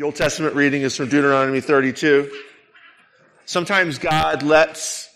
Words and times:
The 0.00 0.06
Old 0.06 0.16
Testament 0.16 0.54
reading 0.54 0.80
is 0.80 0.96
from 0.96 1.10
Deuteronomy 1.10 1.60
32. 1.60 2.32
Sometimes 3.44 3.98
God 3.98 4.42
lets 4.42 5.10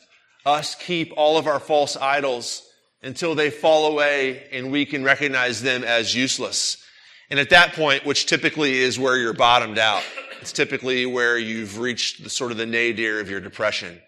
us 0.45 0.75
keep 0.75 1.11
all 1.17 1.39
of 1.39 1.47
our 1.47 1.59
false 1.59 1.97
idols 1.97 2.69
until 3.03 3.35
they 3.35 3.49
fall 3.49 3.91
away 3.91 4.47
and 4.53 4.71
we 4.71 4.85
can 4.85 5.03
recognize 5.03 5.63
them 5.63 5.85
as 5.85 6.15
useless. 6.15 6.85
And 7.31 7.41
at 7.41 7.49
that 7.49 7.73
point, 7.73 8.05
which 8.05 8.27
typically 8.27 8.77
is 8.77 8.99
where 8.99 9.17
you're 9.17 9.33
bottomed 9.33 9.79
out, 9.79 10.03
it's 10.43 10.53
typically 10.53 11.07
where 11.07 11.39
you've 11.39 11.79
reached 11.79 12.23
the 12.23 12.29
sort 12.29 12.53
of 12.53 12.59
the 12.59 12.67
nadir 12.67 13.21
of 13.21 13.31
your 13.31 13.41
depression. 13.41 13.99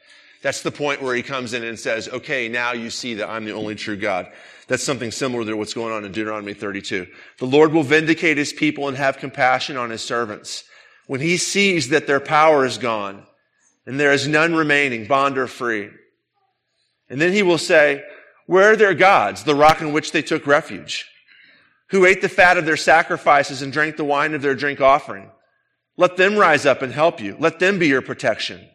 That's 0.43 0.61
the 0.61 0.71
point 0.71 1.01
where 1.01 1.15
he 1.15 1.23
comes 1.23 1.55
in 1.55 1.65
and 1.65 1.79
says, 1.79 2.07
okay, 2.07 2.49
now 2.49 2.73
you 2.73 2.91
see 2.91 3.15
that 3.15 3.31
I'm 3.31 3.47
the 3.47 3.53
only 3.55 3.77
true 3.77 3.97
God. 3.97 4.31
That's 4.69 4.83
something 4.83 5.11
similar 5.11 5.47
to 5.47 5.55
what's 5.55 5.73
going 5.73 5.95
on 5.95 6.05
in 6.05 6.13
Deuteronomy 6.13 6.53
32. 6.53 7.07
The 7.39 7.47
Lord 7.47 7.73
will 7.73 7.83
vindicate 7.83 8.37
his 8.37 8.53
people 8.53 8.89
and 8.89 8.97
have 8.99 9.17
compassion 9.17 9.79
on 9.79 9.89
his 9.89 10.03
servants. 10.03 10.65
When 11.07 11.20
he 11.20 11.36
sees 11.36 11.91
that 11.91 12.07
their 12.07 12.20
power 12.20 12.64
is 12.64 12.78
gone 12.78 13.27
and 13.87 13.98
there 13.98 14.12
is 14.12 14.27
none 14.27 14.55
remaining, 14.55 15.06
bond 15.06 15.38
or 15.38 15.47
free. 15.47 15.91
And 17.09 17.20
then 17.20 17.33
he 17.33 17.42
will 17.42 17.59
say, 17.59 18.05
where 18.47 18.73
are 18.73 18.77
their 18.77 18.95
gods, 18.95 19.45
the 19.45 19.55
rock 19.55 19.80
in 19.80 19.92
which 19.92 20.12
they 20.12 20.23
took 20.23 20.47
refuge? 20.47 21.06
Who 21.91 22.05
ate 22.05 22.20
the 22.23 22.28
fat 22.28 22.56
of 22.56 22.64
their 22.64 22.77
sacrifices 22.77 23.62
and 23.62 23.73
drank 23.73 23.97
the 23.97 24.05
wine 24.05 24.34
of 24.34 24.42
their 24.42 24.55
drink 24.55 24.80
offering? 24.80 25.30
Let 25.97 26.16
them 26.16 26.37
rise 26.37 26.66
up 26.66 26.83
and 26.83 26.92
help 26.92 27.20
you. 27.20 27.36
Let 27.38 27.59
them 27.59 27.78
be 27.78 27.86
your 27.86 28.02
protection. 28.02 28.69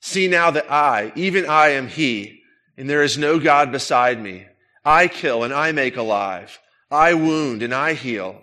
See 0.00 0.28
now 0.28 0.50
that 0.50 0.70
I, 0.70 1.12
even 1.14 1.46
I 1.46 1.70
am 1.70 1.88
he, 1.88 2.42
and 2.76 2.88
there 2.88 3.02
is 3.02 3.18
no 3.18 3.38
God 3.38 3.72
beside 3.72 4.20
me. 4.20 4.46
I 4.84 5.08
kill 5.08 5.42
and 5.42 5.52
I 5.52 5.72
make 5.72 5.96
alive. 5.96 6.58
I 6.90 7.14
wound 7.14 7.62
and 7.62 7.74
I 7.74 7.94
heal. 7.94 8.40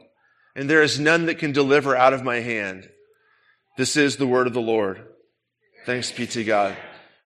And 0.58 0.68
there 0.68 0.82
is 0.82 1.00
none 1.00 1.28
that 1.28 1.38
can 1.38 1.52
deliver 1.52 1.96
out 1.96 2.14
of 2.14 2.24
my 2.24 2.40
hand. 2.40 2.90
This 3.78 3.96
is 3.96 4.18
the 4.18 4.26
word 4.26 4.48
of 4.48 4.54
the 4.54 4.60
Lord. 4.60 5.06
Thanks 5.86 6.12
be 6.12 6.26
to 6.26 6.44
God. 6.44 6.76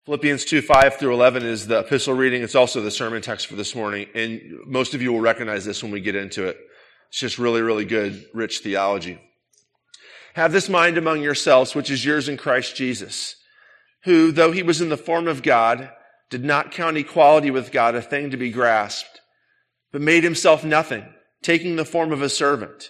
Philippians 0.06 0.44
2, 0.44 0.62
5 0.62 0.96
through 0.96 1.14
11 1.14 1.46
is 1.46 1.66
the 1.66 1.80
epistle 1.80 2.14
reading. 2.14 2.44
It's 2.44 2.56
also 2.56 2.82
the 2.82 2.92
sermon 2.92 3.22
text 3.22 3.48
for 3.48 3.56
this 3.56 3.74
morning. 3.74 4.08
And 4.14 4.42
most 4.66 4.94
of 4.94 5.02
you 5.02 5.14
will 5.14 5.22
recognize 5.22 5.64
this 5.64 5.82
when 5.82 5.94
we 5.94 6.02
get 6.02 6.16
into 6.16 6.46
it. 6.46 6.58
It's 7.08 7.20
just 7.20 7.40
really, 7.40 7.62
really 7.62 7.86
good, 7.86 8.26
rich 8.34 8.60
theology. 8.60 9.18
Have 10.34 10.52
this 10.52 10.68
mind 10.68 10.98
among 10.98 11.22
yourselves, 11.22 11.74
which 11.74 11.90
is 11.90 12.04
yours 12.04 12.28
in 12.28 12.36
Christ 12.36 12.76
Jesus, 12.76 13.38
who, 14.04 14.34
though 14.34 14.52
he 14.52 14.62
was 14.62 14.82
in 14.82 14.90
the 14.90 14.98
form 14.98 15.30
of 15.30 15.42
God, 15.42 15.90
did 16.30 16.44
not 16.44 16.72
count 16.72 16.98
equality 16.98 17.50
with 17.50 17.72
God 17.72 17.96
a 17.96 18.02
thing 18.02 18.32
to 18.32 18.38
be 18.38 18.52
grasped, 18.52 19.22
but 19.94 20.02
made 20.02 20.26
himself 20.26 20.66
nothing, 20.66 21.06
taking 21.42 21.78
the 21.78 21.86
form 21.86 22.12
of 22.12 22.22
a 22.22 22.28
servant, 22.28 22.90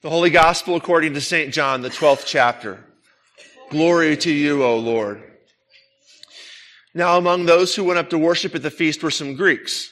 The 0.00 0.10
Holy 0.10 0.30
Gospel 0.30 0.76
according 0.76 1.14
to 1.14 1.20
St. 1.20 1.52
John, 1.52 1.82
the 1.82 1.88
12th 1.88 2.22
chapter. 2.24 2.84
Glory 3.68 4.16
to 4.18 4.30
you, 4.30 4.62
O 4.62 4.76
Lord. 4.76 5.20
Now 6.94 7.18
among 7.18 7.46
those 7.46 7.74
who 7.74 7.82
went 7.82 7.98
up 7.98 8.10
to 8.10 8.18
worship 8.18 8.54
at 8.54 8.62
the 8.62 8.70
feast 8.70 9.02
were 9.02 9.10
some 9.10 9.34
Greeks. 9.34 9.90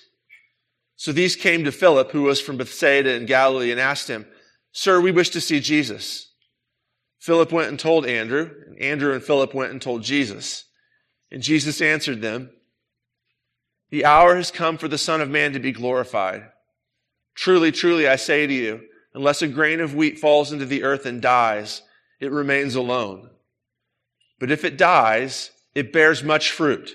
So 0.95 1.11
these 1.11 1.34
came 1.34 1.65
to 1.65 1.72
Philip, 1.72 2.12
who 2.12 2.22
was 2.22 2.41
from 2.41 2.56
Bethsaida 2.56 3.15
in 3.15 3.27
Galilee, 3.27 3.72
and 3.72 3.81
asked 3.81 4.06
him, 4.06 4.27
Sir, 4.71 5.00
we 5.00 5.11
wish 5.11 5.31
to 5.31 5.41
see 5.41 5.59
Jesus. 5.59 6.33
Philip 7.19 7.50
went 7.50 7.71
and 7.71 7.78
told 7.78 8.06
Andrew, 8.06 8.49
and 8.65 8.81
Andrew 8.81 9.12
and 9.12 9.25
Philip 9.25 9.55
went 9.55 9.72
and 9.72 9.83
told 9.83 10.05
Jesus. 10.05 10.66
And 11.33 11.43
Jesus 11.43 11.81
answered 11.81 12.22
them, 12.22 12.50
The 13.91 14.05
hour 14.05 14.37
has 14.37 14.53
come 14.53 14.78
for 14.78 14.87
the 14.87 14.99
Son 14.99 15.21
of 15.21 15.28
Man 15.28 15.53
to 15.55 15.59
be 15.59 15.72
glorified. 15.72 16.45
Truly, 17.34 17.72
truly, 17.72 18.06
I 18.06 18.15
say 18.15 18.47
to 18.47 18.55
you, 18.55 18.83
unless 19.16 19.41
a 19.41 19.49
grain 19.49 19.81
of 19.81 19.94
wheat 19.94 20.19
falls 20.19 20.53
into 20.53 20.66
the 20.66 20.82
earth 20.82 21.06
and 21.06 21.22
dies, 21.22 21.81
it 22.21 22.31
remains 22.31 22.75
alone. 22.75 23.31
But 24.38 24.50
if 24.50 24.62
it 24.62 24.77
dies, 24.77 25.50
it 25.75 25.91
bears 25.91 26.22
much 26.22 26.50
fruit. 26.50 26.94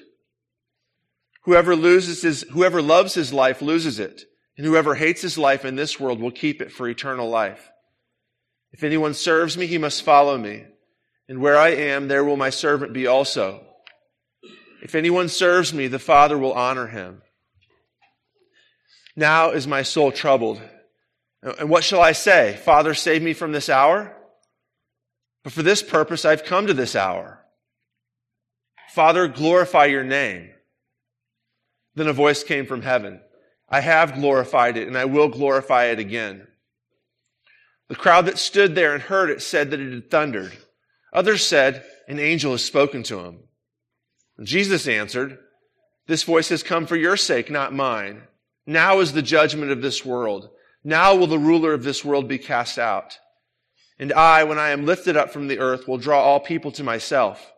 Whoever 1.45 1.75
loses 1.75 2.21
his, 2.21 2.45
whoever 2.51 2.79
loves 2.79 3.15
his 3.15 3.33
life 3.33 3.59
loses 3.63 3.99
it, 3.99 4.25
and 4.55 4.67
whoever 4.67 4.93
hates 4.93 5.23
his 5.23 5.39
life 5.39 5.65
in 5.65 5.75
this 5.75 5.99
world 5.99 6.21
will 6.21 6.29
keep 6.29 6.61
it 6.61 6.71
for 6.71 6.87
eternal 6.87 7.27
life. 7.27 7.71
If 8.71 8.83
anyone 8.83 9.15
serves 9.15 9.57
me, 9.57 9.65
he 9.65 9.79
must 9.79 10.03
follow 10.03 10.37
me. 10.37 10.65
And 11.27 11.41
where 11.41 11.57
I 11.57 11.69
am, 11.69 12.07
there 12.07 12.23
will 12.23 12.37
my 12.37 12.51
servant 12.51 12.93
be 12.93 13.07
also. 13.07 13.65
If 14.83 14.93
anyone 14.93 15.27
serves 15.27 15.73
me, 15.73 15.87
the 15.87 15.97
Father 15.97 16.37
will 16.37 16.53
honor 16.53 16.87
him. 16.87 17.23
Now 19.15 19.49
is 19.49 19.65
my 19.65 19.81
soul 19.81 20.11
troubled. 20.11 20.61
And 21.43 21.69
what 21.69 21.83
shall 21.83 22.01
I 22.01 22.11
say? 22.11 22.59
Father, 22.63 22.93
save 22.93 23.21
me 23.21 23.33
from 23.33 23.51
this 23.51 23.69
hour? 23.69 24.15
But 25.43 25.53
for 25.53 25.63
this 25.63 25.81
purpose 25.81 26.25
I've 26.25 26.45
come 26.45 26.67
to 26.67 26.73
this 26.73 26.95
hour. 26.95 27.43
Father, 28.89 29.27
glorify 29.27 29.85
your 29.85 30.03
name. 30.03 30.51
Then 31.95 32.07
a 32.07 32.13
voice 32.13 32.43
came 32.43 32.65
from 32.65 32.81
heaven. 32.81 33.21
I 33.69 33.79
have 33.79 34.15
glorified 34.15 34.77
it 34.77 34.87
and 34.87 34.97
I 34.97 35.05
will 35.05 35.29
glorify 35.29 35.85
it 35.85 35.99
again. 35.99 36.47
The 37.87 37.95
crowd 37.95 38.25
that 38.27 38.37
stood 38.37 38.75
there 38.75 38.93
and 38.93 39.01
heard 39.01 39.29
it 39.29 39.41
said 39.41 39.71
that 39.71 39.79
it 39.79 39.93
had 39.93 40.11
thundered. 40.11 40.53
Others 41.13 41.45
said, 41.45 41.83
An 42.07 42.19
angel 42.19 42.51
has 42.53 42.63
spoken 42.63 43.03
to 43.03 43.19
him. 43.19 43.39
And 44.37 44.47
Jesus 44.47 44.87
answered, 44.87 45.37
This 46.07 46.23
voice 46.23 46.49
has 46.49 46.63
come 46.63 46.85
for 46.85 46.95
your 46.95 47.17
sake, 47.17 47.49
not 47.49 47.73
mine. 47.73 48.23
Now 48.65 48.99
is 48.99 49.13
the 49.13 49.21
judgment 49.21 49.71
of 49.71 49.81
this 49.81 50.05
world. 50.05 50.49
Now 50.83 51.15
will 51.15 51.27
the 51.27 51.39
ruler 51.39 51.73
of 51.73 51.83
this 51.83 52.03
world 52.03 52.27
be 52.27 52.37
cast 52.37 52.79
out. 52.79 53.17
And 53.99 54.11
I, 54.11 54.43
when 54.43 54.57
I 54.57 54.69
am 54.69 54.85
lifted 54.85 55.15
up 55.15 55.31
from 55.31 55.47
the 55.47 55.59
earth, 55.59 55.87
will 55.87 55.97
draw 55.97 56.21
all 56.21 56.39
people 56.39 56.71
to 56.73 56.83
myself. 56.83 57.51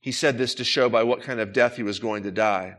He 0.00 0.12
said 0.12 0.38
this 0.38 0.54
to 0.54 0.64
show 0.64 0.88
by 0.88 1.02
what 1.02 1.22
kind 1.22 1.40
of 1.40 1.52
death 1.52 1.76
he 1.76 1.82
was 1.82 1.98
going 1.98 2.22
to 2.22 2.30
die. 2.30 2.76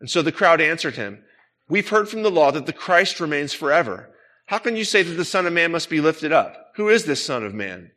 And 0.00 0.08
so 0.08 0.22
the 0.22 0.32
crowd 0.32 0.60
answered 0.60 0.96
him, 0.96 1.22
We've 1.68 1.88
heard 1.88 2.08
from 2.08 2.22
the 2.22 2.30
law 2.30 2.50
that 2.52 2.64
the 2.64 2.72
Christ 2.72 3.20
remains 3.20 3.52
forever. 3.52 4.10
How 4.46 4.58
can 4.58 4.76
you 4.76 4.84
say 4.84 5.02
that 5.02 5.14
the 5.14 5.24
Son 5.24 5.44
of 5.44 5.52
Man 5.52 5.72
must 5.72 5.90
be 5.90 6.00
lifted 6.00 6.32
up? 6.32 6.72
Who 6.76 6.88
is 6.88 7.04
this 7.04 7.24
Son 7.24 7.44
of 7.44 7.52
Man? 7.52 7.90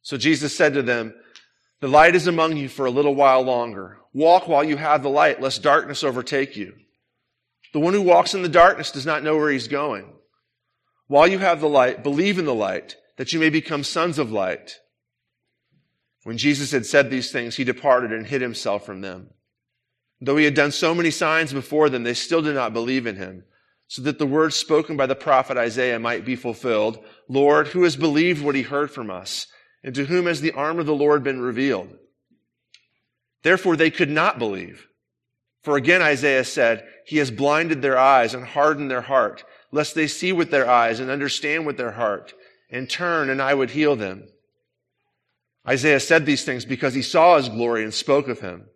So 0.00 0.16
Jesus 0.16 0.56
said 0.56 0.72
to 0.74 0.82
them, 0.82 1.14
The 1.80 1.88
light 1.88 2.14
is 2.14 2.26
among 2.26 2.56
you 2.56 2.70
for 2.70 2.86
a 2.86 2.90
little 2.90 3.14
while 3.14 3.42
longer. 3.42 3.98
Walk 4.14 4.48
while 4.48 4.64
you 4.64 4.78
have 4.78 5.02
the 5.02 5.10
light, 5.10 5.40
lest 5.40 5.62
darkness 5.62 6.02
overtake 6.02 6.56
you. 6.56 6.74
The 7.72 7.80
one 7.80 7.94
who 7.94 8.02
walks 8.02 8.34
in 8.34 8.42
the 8.42 8.48
darkness 8.48 8.90
does 8.90 9.06
not 9.06 9.22
know 9.22 9.36
where 9.36 9.50
he's 9.50 9.68
going. 9.68 10.12
While 11.06 11.28
you 11.28 11.38
have 11.38 11.60
the 11.60 11.68
light, 11.68 12.02
believe 12.02 12.38
in 12.38 12.44
the 12.44 12.54
light, 12.54 12.96
that 13.16 13.32
you 13.32 13.40
may 13.40 13.50
become 13.50 13.84
sons 13.84 14.18
of 14.18 14.32
light. 14.32 14.76
When 16.24 16.38
Jesus 16.38 16.72
had 16.72 16.86
said 16.86 17.10
these 17.10 17.32
things, 17.32 17.56
he 17.56 17.64
departed 17.64 18.12
and 18.12 18.26
hid 18.26 18.42
himself 18.42 18.84
from 18.84 19.00
them. 19.00 19.30
Though 20.20 20.36
he 20.36 20.44
had 20.44 20.54
done 20.54 20.70
so 20.70 20.94
many 20.94 21.10
signs 21.10 21.52
before 21.52 21.88
them, 21.88 22.02
they 22.02 22.14
still 22.14 22.42
did 22.42 22.54
not 22.54 22.72
believe 22.72 23.06
in 23.06 23.16
him 23.16 23.44
so 23.90 24.02
that 24.02 24.20
the 24.20 24.26
words 24.26 24.54
spoken 24.54 24.96
by 24.96 25.06
the 25.06 25.16
prophet 25.16 25.56
Isaiah 25.56 25.98
might 25.98 26.24
be 26.24 26.36
fulfilled. 26.36 27.04
Lord, 27.28 27.66
who 27.66 27.82
has 27.82 27.96
believed 27.96 28.40
what 28.40 28.54
he 28.54 28.62
heard 28.62 28.92
from 28.92 29.10
us? 29.10 29.48
And 29.82 29.92
to 29.96 30.04
whom 30.04 30.26
has 30.26 30.40
the 30.40 30.52
arm 30.52 30.78
of 30.78 30.86
the 30.86 30.94
Lord 30.94 31.24
been 31.24 31.40
revealed? 31.40 31.96
Therefore 33.42 33.74
they 33.74 33.90
could 33.90 34.08
not 34.08 34.38
believe. 34.38 34.86
For 35.62 35.76
again 35.76 36.02
Isaiah 36.02 36.44
said, 36.44 36.86
He 37.04 37.18
has 37.18 37.30
blinded 37.30 37.82
their 37.82 37.98
eyes 37.98 38.34
and 38.34 38.44
hardened 38.44 38.90
their 38.90 39.02
heart, 39.02 39.44
lest 39.72 39.94
they 39.94 40.06
see 40.06 40.32
with 40.32 40.50
their 40.50 40.68
eyes 40.68 41.00
and 41.00 41.10
understand 41.10 41.66
with 41.66 41.76
their 41.76 41.92
heart, 41.92 42.32
and 42.70 42.88
turn 42.88 43.30
and 43.30 43.42
I 43.42 43.54
would 43.54 43.70
heal 43.70 43.96
them. 43.96 44.28
Isaiah 45.68 46.00
said 46.00 46.24
these 46.24 46.44
things 46.44 46.64
because 46.64 46.94
he 46.94 47.02
saw 47.02 47.36
his 47.36 47.48
glory 47.48 47.84
and 47.84 47.92
spoke 47.92 48.28
of 48.28 48.40
him. 48.40 48.66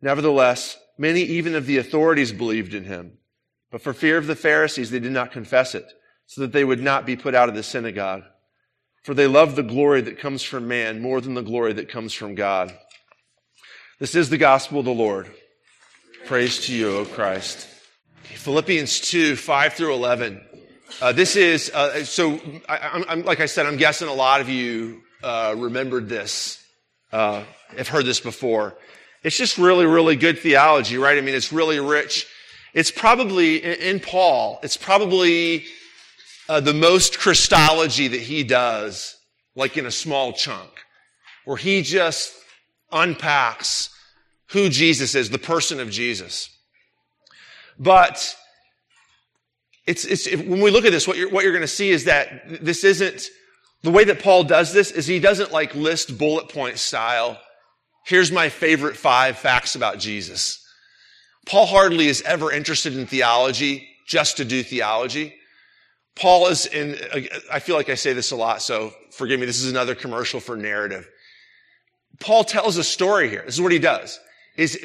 Nevertheless, 0.00 0.78
many 0.96 1.22
even 1.22 1.54
of 1.54 1.66
the 1.66 1.78
authorities 1.78 2.32
believed 2.32 2.74
in 2.74 2.84
him. 2.84 3.18
But 3.70 3.82
for 3.82 3.92
fear 3.92 4.16
of 4.16 4.26
the 4.26 4.36
Pharisees, 4.36 4.90
they 4.90 5.00
did 5.00 5.12
not 5.12 5.32
confess 5.32 5.74
it, 5.74 5.92
so 6.26 6.42
that 6.42 6.52
they 6.52 6.64
would 6.64 6.80
not 6.80 7.04
be 7.04 7.16
put 7.16 7.34
out 7.34 7.48
of 7.48 7.54
the 7.54 7.62
synagogue. 7.62 8.22
For 9.02 9.14
they 9.14 9.26
love 9.26 9.56
the 9.56 9.62
glory 9.62 10.00
that 10.02 10.18
comes 10.18 10.42
from 10.42 10.68
man 10.68 11.02
more 11.02 11.20
than 11.20 11.34
the 11.34 11.42
glory 11.42 11.72
that 11.74 11.88
comes 11.88 12.12
from 12.12 12.34
God. 12.34 12.72
This 13.98 14.14
is 14.14 14.30
the 14.30 14.38
gospel 14.38 14.78
of 14.78 14.84
the 14.84 14.92
Lord. 14.92 15.28
Praise 16.28 16.66
to 16.66 16.74
you, 16.74 16.94
O 16.94 17.04
Christ. 17.06 17.66
Philippians 18.22 19.00
2, 19.00 19.34
5 19.34 19.72
through 19.72 19.94
11 19.94 20.38
Uh, 21.00 21.10
this 21.10 21.36
is, 21.36 21.70
uh, 21.70 22.04
so 22.04 22.38
I, 22.68 23.02
am 23.08 23.22
like 23.22 23.40
I 23.40 23.46
said, 23.46 23.64
I'm 23.64 23.78
guessing 23.78 24.08
a 24.08 24.12
lot 24.12 24.42
of 24.42 24.50
you 24.50 25.00
uh, 25.22 25.54
remembered 25.56 26.10
this, 26.10 26.62
uh, 27.12 27.44
have 27.78 27.88
heard 27.88 28.04
this 28.04 28.20
before. 28.20 28.76
It's 29.22 29.38
just 29.38 29.56
really, 29.56 29.86
really 29.86 30.16
good 30.16 30.38
theology, 30.38 30.98
right? 30.98 31.16
I 31.16 31.22
mean, 31.22 31.34
it's 31.34 31.50
really 31.50 31.80
rich. 31.80 32.26
It's 32.74 32.90
probably, 32.90 33.64
in 33.64 33.98
Paul, 33.98 34.60
it's 34.62 34.76
probably 34.76 35.64
uh, 36.46 36.60
the 36.60 36.74
most 36.74 37.18
Christology 37.18 38.06
that 38.06 38.20
he 38.20 38.44
does, 38.44 39.16
like 39.56 39.78
in 39.78 39.86
a 39.86 39.90
small 39.90 40.34
chunk, 40.34 40.72
where 41.46 41.56
he 41.56 41.80
just 41.80 42.34
unpacks 42.92 43.88
who 44.50 44.68
Jesus 44.68 45.14
is, 45.14 45.30
the 45.30 45.38
person 45.38 45.80
of 45.80 45.90
Jesus. 45.90 46.50
But 47.78 48.36
it's, 49.86 50.04
it's, 50.04 50.30
when 50.30 50.60
we 50.60 50.70
look 50.70 50.84
at 50.84 50.92
this, 50.92 51.06
what 51.06 51.16
you're, 51.16 51.30
what 51.30 51.44
you're 51.44 51.52
going 51.52 51.62
to 51.62 51.68
see 51.68 51.90
is 51.90 52.04
that 52.04 52.64
this 52.64 52.84
isn't, 52.84 53.28
the 53.82 53.90
way 53.90 54.04
that 54.04 54.22
Paul 54.22 54.44
does 54.44 54.72
this 54.72 54.90
is 54.90 55.06
he 55.06 55.20
doesn't 55.20 55.52
like 55.52 55.74
list 55.74 56.18
bullet 56.18 56.48
point 56.48 56.78
style. 56.78 57.40
Here's 58.04 58.32
my 58.32 58.48
favorite 58.48 58.96
five 58.96 59.38
facts 59.38 59.76
about 59.76 59.98
Jesus. 59.98 60.64
Paul 61.46 61.66
hardly 61.66 62.08
is 62.08 62.22
ever 62.22 62.52
interested 62.52 62.96
in 62.96 63.06
theology 63.06 63.88
just 64.06 64.38
to 64.38 64.44
do 64.44 64.62
theology. 64.62 65.34
Paul 66.16 66.48
is 66.48 66.66
in, 66.66 66.96
I 67.52 67.60
feel 67.60 67.76
like 67.76 67.88
I 67.88 67.94
say 67.94 68.12
this 68.12 68.32
a 68.32 68.36
lot, 68.36 68.60
so 68.60 68.92
forgive 69.12 69.38
me. 69.38 69.46
This 69.46 69.62
is 69.62 69.70
another 69.70 69.94
commercial 69.94 70.40
for 70.40 70.56
narrative. 70.56 71.08
Paul 72.18 72.42
tells 72.42 72.76
a 72.76 72.84
story 72.84 73.28
here. 73.28 73.42
This 73.44 73.54
is 73.54 73.60
what 73.60 73.70
he 73.70 73.78
does. 73.78 74.18
Is 74.58 74.76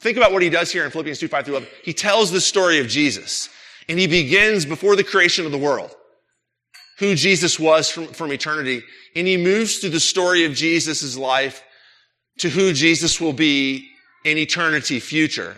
think 0.00 0.16
about 0.16 0.32
what 0.32 0.42
he 0.42 0.50
does 0.50 0.72
here 0.72 0.84
in 0.84 0.90
Philippians 0.90 1.20
2, 1.20 1.28
5 1.28 1.44
through 1.44 1.56
11. 1.56 1.68
He 1.84 1.92
tells 1.92 2.32
the 2.32 2.40
story 2.40 2.80
of 2.80 2.88
Jesus. 2.88 3.48
And 3.88 3.98
he 3.98 4.06
begins 4.06 4.64
before 4.64 4.96
the 4.96 5.04
creation 5.04 5.44
of 5.44 5.52
the 5.52 5.58
world, 5.58 5.94
who 6.98 7.14
Jesus 7.14 7.60
was 7.60 7.90
from, 7.90 8.06
from 8.08 8.32
eternity. 8.32 8.82
And 9.14 9.26
he 9.26 9.36
moves 9.36 9.78
through 9.78 9.90
the 9.90 10.00
story 10.00 10.46
of 10.46 10.54
Jesus' 10.54 11.16
life 11.16 11.62
to 12.38 12.48
who 12.48 12.72
Jesus 12.72 13.20
will 13.20 13.34
be 13.34 13.88
in 14.24 14.38
eternity 14.38 15.00
future. 15.00 15.54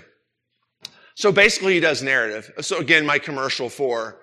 So 1.15 1.31
basically 1.31 1.75
he 1.75 1.81
does 1.81 2.03
narrative. 2.03 2.51
So 2.61 2.79
again, 2.79 3.07
my 3.07 3.19
commercial 3.19 3.71
for 3.71 4.19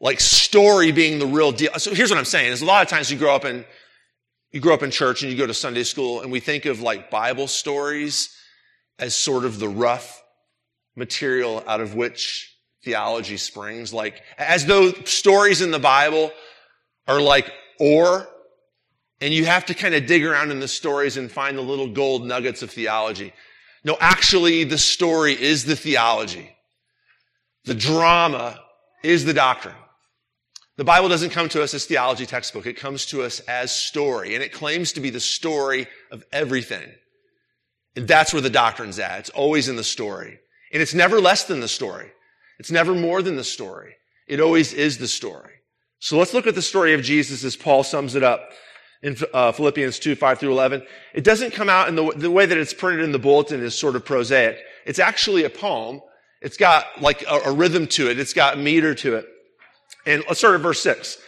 like 0.00 0.18
story 0.18 0.90
being 0.90 1.18
the 1.18 1.26
real 1.26 1.52
deal. 1.52 1.72
So 1.78 1.94
here's 1.94 2.10
what 2.10 2.18
I'm 2.18 2.24
saying 2.24 2.50
is 2.50 2.62
a 2.62 2.64
lot 2.66 2.82
of 2.82 2.88
times 2.88 3.10
you 3.10 3.18
grow 3.18 3.36
up 3.36 3.44
in, 3.44 3.64
you 4.52 4.60
grow 4.60 4.74
up 4.74 4.82
in 4.82 4.90
church 4.90 5.22
and 5.22 5.32
you 5.32 5.38
go 5.38 5.46
to 5.46 5.54
Sunday 5.54 5.82
school 5.82 6.20
and 6.20 6.30
we 6.30 6.38
think 6.38 6.66
of 6.66 6.80
like 6.80 7.10
Bible 7.10 7.48
stories 7.48 8.36
as 8.98 9.16
sort 9.16 9.44
of 9.44 9.58
the 9.58 9.68
rough 9.68 10.22
material 10.94 11.64
out 11.66 11.80
of 11.80 11.94
which 11.94 12.54
theology 12.84 13.36
springs, 13.36 13.92
like 13.92 14.22
as 14.36 14.66
though 14.66 14.92
stories 15.04 15.62
in 15.62 15.70
the 15.70 15.78
Bible 15.78 16.30
are 17.08 17.20
like 17.20 17.50
ore, 17.80 18.28
and 19.20 19.32
you 19.32 19.46
have 19.46 19.64
to 19.66 19.74
kind 19.74 19.94
of 19.94 20.06
dig 20.06 20.24
around 20.24 20.50
in 20.50 20.60
the 20.60 20.68
stories 20.68 21.16
and 21.16 21.30
find 21.30 21.56
the 21.56 21.62
little 21.62 21.88
gold 21.88 22.26
nuggets 22.26 22.62
of 22.62 22.70
theology. 22.70 23.32
No, 23.84 23.96
actually, 24.00 24.64
the 24.64 24.78
story 24.78 25.40
is 25.40 25.64
the 25.64 25.76
theology. 25.76 26.54
The 27.64 27.74
drama 27.74 28.60
is 29.02 29.24
the 29.24 29.32
doctrine. 29.32 29.74
The 30.76 30.84
Bible 30.84 31.08
doesn't 31.08 31.30
come 31.30 31.48
to 31.50 31.62
us 31.62 31.74
as 31.74 31.84
theology 31.84 32.24
textbook. 32.24 32.66
It 32.66 32.78
comes 32.78 33.06
to 33.06 33.22
us 33.22 33.40
as 33.40 33.74
story, 33.74 34.34
and 34.34 34.42
it 34.42 34.52
claims 34.52 34.92
to 34.92 35.00
be 35.00 35.10
the 35.10 35.20
story 35.20 35.86
of 36.10 36.24
everything. 36.32 36.90
And 37.94 38.08
that's 38.08 38.32
where 38.32 38.40
the 38.40 38.50
doctrine's 38.50 38.98
at. 38.98 39.20
It's 39.20 39.30
always 39.30 39.68
in 39.68 39.76
the 39.76 39.84
story. 39.84 40.38
And 40.72 40.80
it's 40.80 40.94
never 40.94 41.20
less 41.20 41.44
than 41.44 41.60
the 41.60 41.68
story. 41.68 42.10
It's 42.58 42.70
never 42.70 42.94
more 42.94 43.20
than 43.20 43.36
the 43.36 43.44
story. 43.44 43.96
It 44.26 44.40
always 44.40 44.72
is 44.72 44.96
the 44.96 45.08
story. 45.08 45.52
So 45.98 46.16
let's 46.16 46.32
look 46.32 46.46
at 46.46 46.54
the 46.54 46.62
story 46.62 46.94
of 46.94 47.02
Jesus 47.02 47.44
as 47.44 47.54
Paul 47.54 47.84
sums 47.84 48.14
it 48.14 48.22
up 48.22 48.50
in 49.02 49.16
uh, 49.34 49.52
Philippians 49.52 49.98
2, 49.98 50.14
5 50.14 50.38
through 50.38 50.52
11. 50.52 50.82
It 51.12 51.24
doesn't 51.24 51.52
come 51.52 51.68
out 51.68 51.88
in 51.88 51.96
the, 51.96 52.12
the 52.16 52.30
way 52.30 52.46
that 52.46 52.56
it's 52.56 52.72
printed 52.72 53.04
in 53.04 53.12
the 53.12 53.18
bulletin 53.18 53.62
is 53.62 53.78
sort 53.78 53.94
of 53.94 54.04
prosaic. 54.04 54.58
It's 54.86 54.98
actually 54.98 55.44
a 55.44 55.50
poem. 55.50 56.00
It's 56.40 56.56
got 56.56 56.86
like 57.00 57.22
a, 57.28 57.40
a 57.46 57.52
rhythm 57.52 57.86
to 57.88 58.08
it. 58.10 58.18
It's 58.18 58.32
got 58.32 58.58
meter 58.58 58.94
to 58.96 59.16
it. 59.16 59.26
And 60.06 60.24
let's 60.26 60.38
start 60.38 60.54
at 60.54 60.60
verse 60.60 60.82
6. 60.82 61.18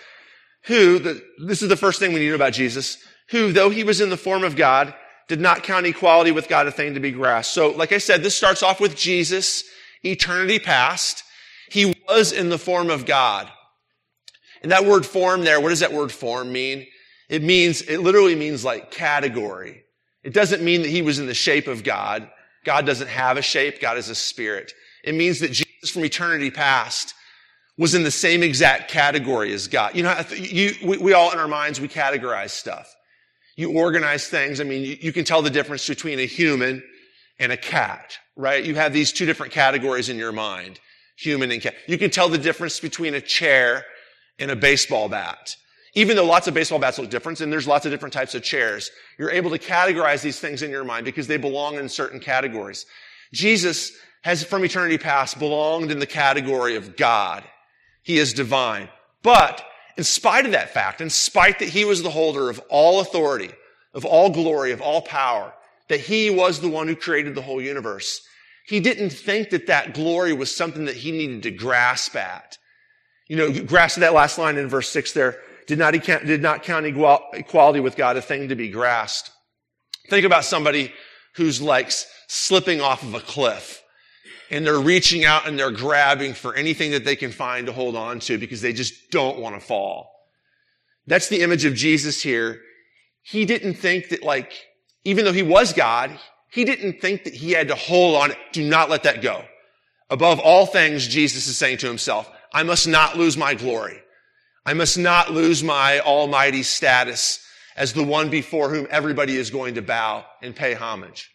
Who, 0.66 0.98
the, 0.98 1.22
this 1.46 1.62
is 1.62 1.68
the 1.68 1.76
first 1.76 1.98
thing 1.98 2.12
we 2.12 2.20
need 2.20 2.28
to 2.28 2.34
about 2.34 2.52
Jesus, 2.52 2.96
who, 3.30 3.52
though 3.52 3.70
he 3.70 3.84
was 3.84 4.00
in 4.00 4.10
the 4.10 4.16
form 4.16 4.44
of 4.44 4.56
God, 4.56 4.94
did 5.28 5.40
not 5.40 5.62
count 5.62 5.86
equality 5.86 6.30
with 6.30 6.48
God 6.48 6.66
a 6.66 6.72
thing 6.72 6.94
to 6.94 7.00
be 7.00 7.10
grasped. 7.10 7.54
So, 7.54 7.70
like 7.70 7.92
I 7.92 7.98
said, 7.98 8.22
this 8.22 8.36
starts 8.36 8.62
off 8.62 8.80
with 8.80 8.96
Jesus, 8.96 9.64
eternity 10.02 10.58
past. 10.58 11.22
He 11.70 11.94
was 12.08 12.32
in 12.32 12.48
the 12.50 12.58
form 12.58 12.90
of 12.90 13.06
God. 13.06 13.50
And 14.62 14.72
that 14.72 14.84
word 14.84 15.04
form 15.04 15.44
there, 15.44 15.60
what 15.60 15.70
does 15.70 15.80
that 15.80 15.92
word 15.92 16.12
form 16.12 16.52
mean? 16.52 16.86
It 17.28 17.42
means, 17.42 17.82
it 17.82 17.98
literally 17.98 18.34
means 18.34 18.64
like 18.64 18.90
category. 18.90 19.84
It 20.22 20.32
doesn't 20.32 20.62
mean 20.62 20.82
that 20.82 20.90
he 20.90 21.02
was 21.02 21.18
in 21.18 21.26
the 21.26 21.34
shape 21.34 21.68
of 21.68 21.84
God. 21.84 22.30
God 22.64 22.86
doesn't 22.86 23.08
have 23.08 23.36
a 23.36 23.42
shape. 23.42 23.80
God 23.80 23.98
is 23.98 24.08
a 24.08 24.14
spirit. 24.14 24.72
It 25.02 25.14
means 25.14 25.40
that 25.40 25.52
Jesus 25.52 25.90
from 25.90 26.04
eternity 26.04 26.50
past 26.50 27.14
was 27.76 27.94
in 27.94 28.04
the 28.04 28.10
same 28.10 28.42
exact 28.42 28.90
category 28.90 29.52
as 29.52 29.66
God. 29.66 29.94
You 29.94 30.04
know, 30.04 30.24
you, 30.36 30.74
we, 30.84 30.98
we 30.98 31.12
all 31.12 31.32
in 31.32 31.38
our 31.38 31.48
minds, 31.48 31.80
we 31.80 31.88
categorize 31.88 32.50
stuff. 32.50 32.94
You 33.56 33.72
organize 33.72 34.28
things. 34.28 34.60
I 34.60 34.64
mean, 34.64 34.82
you, 34.82 34.96
you 35.00 35.12
can 35.12 35.24
tell 35.24 35.42
the 35.42 35.50
difference 35.50 35.86
between 35.86 36.18
a 36.18 36.26
human 36.26 36.82
and 37.38 37.52
a 37.52 37.56
cat, 37.56 38.16
right? 38.36 38.64
You 38.64 38.74
have 38.76 38.92
these 38.92 39.12
two 39.12 39.26
different 39.26 39.52
categories 39.52 40.08
in 40.08 40.18
your 40.18 40.32
mind 40.32 40.80
human 41.16 41.50
and 41.52 41.62
cat. 41.62 41.74
You 41.86 41.96
can 41.96 42.10
tell 42.10 42.28
the 42.28 42.38
difference 42.38 42.80
between 42.80 43.14
a 43.14 43.20
chair 43.20 43.84
and 44.38 44.50
a 44.50 44.56
baseball 44.56 45.08
bat. 45.08 45.56
Even 45.94 46.16
though 46.16 46.24
lots 46.24 46.48
of 46.48 46.54
baseball 46.54 46.80
bats 46.80 46.98
look 46.98 47.08
different 47.08 47.40
and 47.40 47.52
there's 47.52 47.68
lots 47.68 47.86
of 47.86 47.92
different 47.92 48.12
types 48.12 48.34
of 48.34 48.42
chairs, 48.42 48.90
you're 49.16 49.30
able 49.30 49.50
to 49.50 49.58
categorize 49.58 50.22
these 50.22 50.40
things 50.40 50.62
in 50.62 50.70
your 50.70 50.82
mind 50.82 51.04
because 51.04 51.28
they 51.28 51.36
belong 51.36 51.76
in 51.76 51.88
certain 51.88 52.18
categories. 52.18 52.84
Jesus 53.32 53.92
has 54.22 54.42
from 54.42 54.64
eternity 54.64 54.98
past 54.98 55.38
belonged 55.38 55.92
in 55.92 56.00
the 56.00 56.06
category 56.06 56.74
of 56.74 56.96
God. 56.96 57.44
He 58.04 58.18
is 58.18 58.32
divine. 58.32 58.88
But 59.22 59.64
in 59.96 60.04
spite 60.04 60.46
of 60.46 60.52
that 60.52 60.72
fact, 60.72 61.00
in 61.00 61.10
spite 61.10 61.58
that 61.58 61.70
he 61.70 61.84
was 61.84 62.02
the 62.02 62.10
holder 62.10 62.48
of 62.48 62.60
all 62.68 63.00
authority, 63.00 63.50
of 63.92 64.04
all 64.04 64.30
glory, 64.30 64.70
of 64.70 64.80
all 64.80 65.02
power, 65.02 65.52
that 65.88 66.00
he 66.00 66.30
was 66.30 66.60
the 66.60 66.68
one 66.68 66.86
who 66.86 66.94
created 66.94 67.34
the 67.34 67.42
whole 67.42 67.60
universe, 67.60 68.20
he 68.66 68.80
didn't 68.80 69.10
think 69.10 69.50
that 69.50 69.66
that 69.66 69.92
glory 69.92 70.32
was 70.32 70.54
something 70.54 70.84
that 70.84 70.96
he 70.96 71.12
needed 71.12 71.42
to 71.42 71.50
grasp 71.50 72.16
at. 72.16 72.56
You 73.28 73.36
know, 73.36 73.52
grasp 73.64 73.98
that 74.00 74.14
last 74.14 74.38
line 74.38 74.56
in 74.56 74.68
verse 74.68 74.88
six 74.88 75.12
there. 75.12 75.40
Did 75.66 75.78
not, 75.78 75.92
did 75.92 76.42
not 76.42 76.62
count 76.62 76.86
equality 76.86 77.80
with 77.80 77.96
God 77.96 78.16
a 78.16 78.22
thing 78.22 78.48
to 78.48 78.54
be 78.54 78.68
grasped. 78.68 79.30
Think 80.10 80.26
about 80.26 80.44
somebody 80.44 80.92
who's 81.36 81.62
like 81.62 81.90
slipping 82.26 82.80
off 82.80 83.02
of 83.02 83.14
a 83.14 83.20
cliff 83.20 83.82
and 84.54 84.64
they're 84.64 84.78
reaching 84.78 85.24
out 85.24 85.48
and 85.48 85.58
they're 85.58 85.72
grabbing 85.72 86.32
for 86.32 86.54
anything 86.54 86.92
that 86.92 87.04
they 87.04 87.16
can 87.16 87.32
find 87.32 87.66
to 87.66 87.72
hold 87.72 87.96
on 87.96 88.20
to 88.20 88.38
because 88.38 88.60
they 88.60 88.72
just 88.72 89.10
don't 89.10 89.40
want 89.40 89.56
to 89.56 89.60
fall. 89.60 90.12
That's 91.08 91.28
the 91.28 91.42
image 91.42 91.64
of 91.64 91.74
Jesus 91.74 92.22
here. 92.22 92.60
He 93.22 93.46
didn't 93.46 93.74
think 93.74 94.10
that 94.10 94.22
like, 94.22 94.52
even 95.02 95.24
though 95.24 95.32
he 95.32 95.42
was 95.42 95.72
God, 95.72 96.16
he 96.52 96.64
didn't 96.64 97.00
think 97.00 97.24
that 97.24 97.34
he 97.34 97.50
had 97.50 97.66
to 97.66 97.74
hold 97.74 98.14
on. 98.14 98.32
Do 98.52 98.62
not 98.62 98.88
let 98.88 99.02
that 99.02 99.22
go. 99.22 99.44
Above 100.08 100.38
all 100.38 100.66
things, 100.66 101.08
Jesus 101.08 101.48
is 101.48 101.58
saying 101.58 101.78
to 101.78 101.88
himself, 101.88 102.30
I 102.52 102.62
must 102.62 102.86
not 102.86 103.16
lose 103.16 103.36
my 103.36 103.54
glory. 103.54 104.00
I 104.64 104.74
must 104.74 104.96
not 104.96 105.32
lose 105.32 105.64
my 105.64 105.98
almighty 105.98 106.62
status 106.62 107.44
as 107.76 107.92
the 107.92 108.04
one 108.04 108.30
before 108.30 108.70
whom 108.70 108.86
everybody 108.88 109.36
is 109.36 109.50
going 109.50 109.74
to 109.74 109.82
bow 109.82 110.24
and 110.40 110.54
pay 110.54 110.74
homage. 110.74 111.34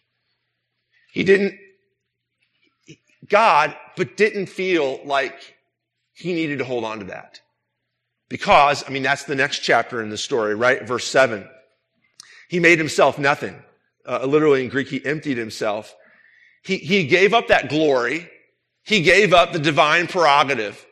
He 1.12 1.22
didn't, 1.22 1.58
God, 3.30 3.74
but 3.96 4.16
didn't 4.16 4.46
feel 4.46 5.00
like 5.04 5.56
he 6.12 6.34
needed 6.34 6.58
to 6.58 6.64
hold 6.64 6.84
on 6.84 6.98
to 6.98 7.04
that. 7.06 7.40
Because, 8.28 8.84
I 8.86 8.90
mean, 8.90 9.02
that's 9.02 9.24
the 9.24 9.34
next 9.34 9.60
chapter 9.60 10.02
in 10.02 10.10
the 10.10 10.18
story, 10.18 10.54
right? 10.54 10.86
Verse 10.86 11.06
seven. 11.06 11.48
He 12.48 12.60
made 12.60 12.78
himself 12.78 13.18
nothing 13.18 13.62
uh, 14.06 14.26
literally 14.26 14.64
in 14.64 14.70
Greek, 14.70 14.88
he 14.88 15.04
emptied 15.04 15.36
himself. 15.36 15.94
He, 16.62 16.78
he 16.78 17.06
gave 17.06 17.32
up 17.32 17.48
that 17.48 17.68
glory. 17.68 18.28
He 18.82 19.02
gave 19.02 19.32
up 19.32 19.52
the 19.52 19.58
divine 19.58 20.06
prerogative 20.06 20.84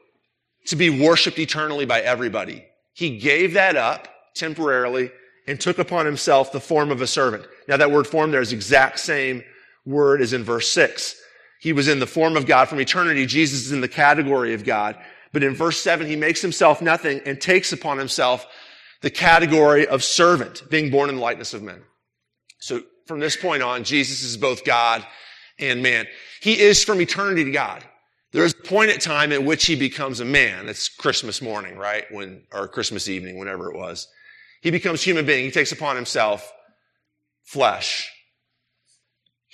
to 0.66 0.76
be 0.76 0.90
worshiped 0.90 1.38
eternally 1.38 1.86
by 1.86 2.00
everybody. 2.00 2.64
He 2.92 3.18
gave 3.18 3.54
that 3.54 3.76
up 3.76 4.08
temporarily 4.34 5.10
and 5.46 5.58
took 5.58 5.78
upon 5.78 6.06
himself 6.06 6.52
the 6.52 6.60
form 6.60 6.90
of 6.90 7.00
a 7.00 7.06
servant. 7.06 7.46
Now 7.66 7.78
that 7.78 7.90
word 7.90 8.06
form 8.06 8.30
there 8.30 8.40
is 8.40 8.52
exact 8.52 8.98
same 8.98 9.42
word 9.84 10.20
as 10.20 10.32
in 10.32 10.44
verse 10.44 10.70
six. 10.70 11.20
He 11.60 11.72
was 11.72 11.88
in 11.88 12.00
the 12.00 12.06
form 12.06 12.36
of 12.36 12.46
God 12.46 12.68
from 12.68 12.80
eternity. 12.80 13.26
Jesus 13.26 13.66
is 13.66 13.72
in 13.72 13.80
the 13.80 13.88
category 13.88 14.54
of 14.54 14.64
God. 14.64 14.96
But 15.32 15.42
in 15.42 15.54
verse 15.54 15.80
seven, 15.80 16.06
he 16.06 16.16
makes 16.16 16.40
himself 16.40 16.80
nothing 16.80 17.20
and 17.26 17.40
takes 17.40 17.72
upon 17.72 17.98
himself 17.98 18.46
the 19.00 19.10
category 19.10 19.86
of 19.86 20.02
servant, 20.02 20.62
being 20.70 20.90
born 20.90 21.08
in 21.08 21.16
the 21.16 21.22
likeness 21.22 21.54
of 21.54 21.62
men. 21.62 21.82
So 22.58 22.82
from 23.06 23.20
this 23.20 23.36
point 23.36 23.62
on, 23.62 23.84
Jesus 23.84 24.22
is 24.22 24.36
both 24.36 24.64
God 24.64 25.06
and 25.58 25.82
man. 25.82 26.06
He 26.40 26.58
is 26.60 26.84
from 26.84 27.00
eternity 27.00 27.44
to 27.44 27.50
God. 27.50 27.84
There 28.32 28.44
is 28.44 28.52
a 28.52 28.68
point 28.68 28.90
at 28.90 29.00
time 29.00 29.32
at 29.32 29.42
which 29.42 29.66
he 29.66 29.74
becomes 29.74 30.20
a 30.20 30.24
man. 30.24 30.68
It's 30.68 30.88
Christmas 30.88 31.40
morning, 31.40 31.76
right? 31.76 32.04
When, 32.10 32.42
or 32.52 32.68
Christmas 32.68 33.08
evening, 33.08 33.38
whenever 33.38 33.70
it 33.70 33.76
was. 33.76 34.08
He 34.60 34.70
becomes 34.70 35.02
human 35.02 35.24
being. 35.24 35.44
He 35.44 35.50
takes 35.50 35.72
upon 35.72 35.96
himself 35.96 36.52
flesh. 37.44 38.10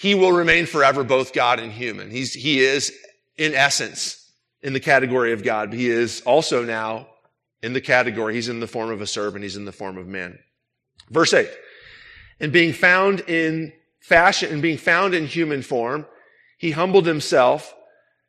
He 0.04 0.14
will 0.14 0.32
remain 0.32 0.66
forever 0.66 1.02
both 1.02 1.32
God 1.32 1.58
and 1.58 1.72
human. 1.72 2.10
He's, 2.10 2.34
he 2.34 2.60
is, 2.60 2.92
in 3.38 3.54
essence, 3.54 4.30
in 4.60 4.74
the 4.74 4.78
category 4.80 5.32
of 5.32 5.42
God, 5.42 5.70
but 5.70 5.78
he 5.78 5.88
is 5.88 6.20
also 6.26 6.62
now 6.62 7.06
in 7.62 7.72
the 7.72 7.80
category, 7.80 8.34
he's 8.34 8.50
in 8.50 8.60
the 8.60 8.66
form 8.66 8.90
of 8.90 9.00
a 9.00 9.06
servant, 9.06 9.44
he's 9.44 9.56
in 9.56 9.64
the 9.64 9.72
form 9.72 9.96
of 9.96 10.06
man. 10.06 10.38
Verse 11.08 11.32
8. 11.32 11.48
And 12.38 12.52
being 12.52 12.74
found 12.74 13.20
in 13.20 13.72
fashion, 13.98 14.52
and 14.52 14.60
being 14.60 14.76
found 14.76 15.14
in 15.14 15.26
human 15.26 15.62
form, 15.62 16.04
he 16.58 16.72
humbled 16.72 17.06
himself 17.06 17.74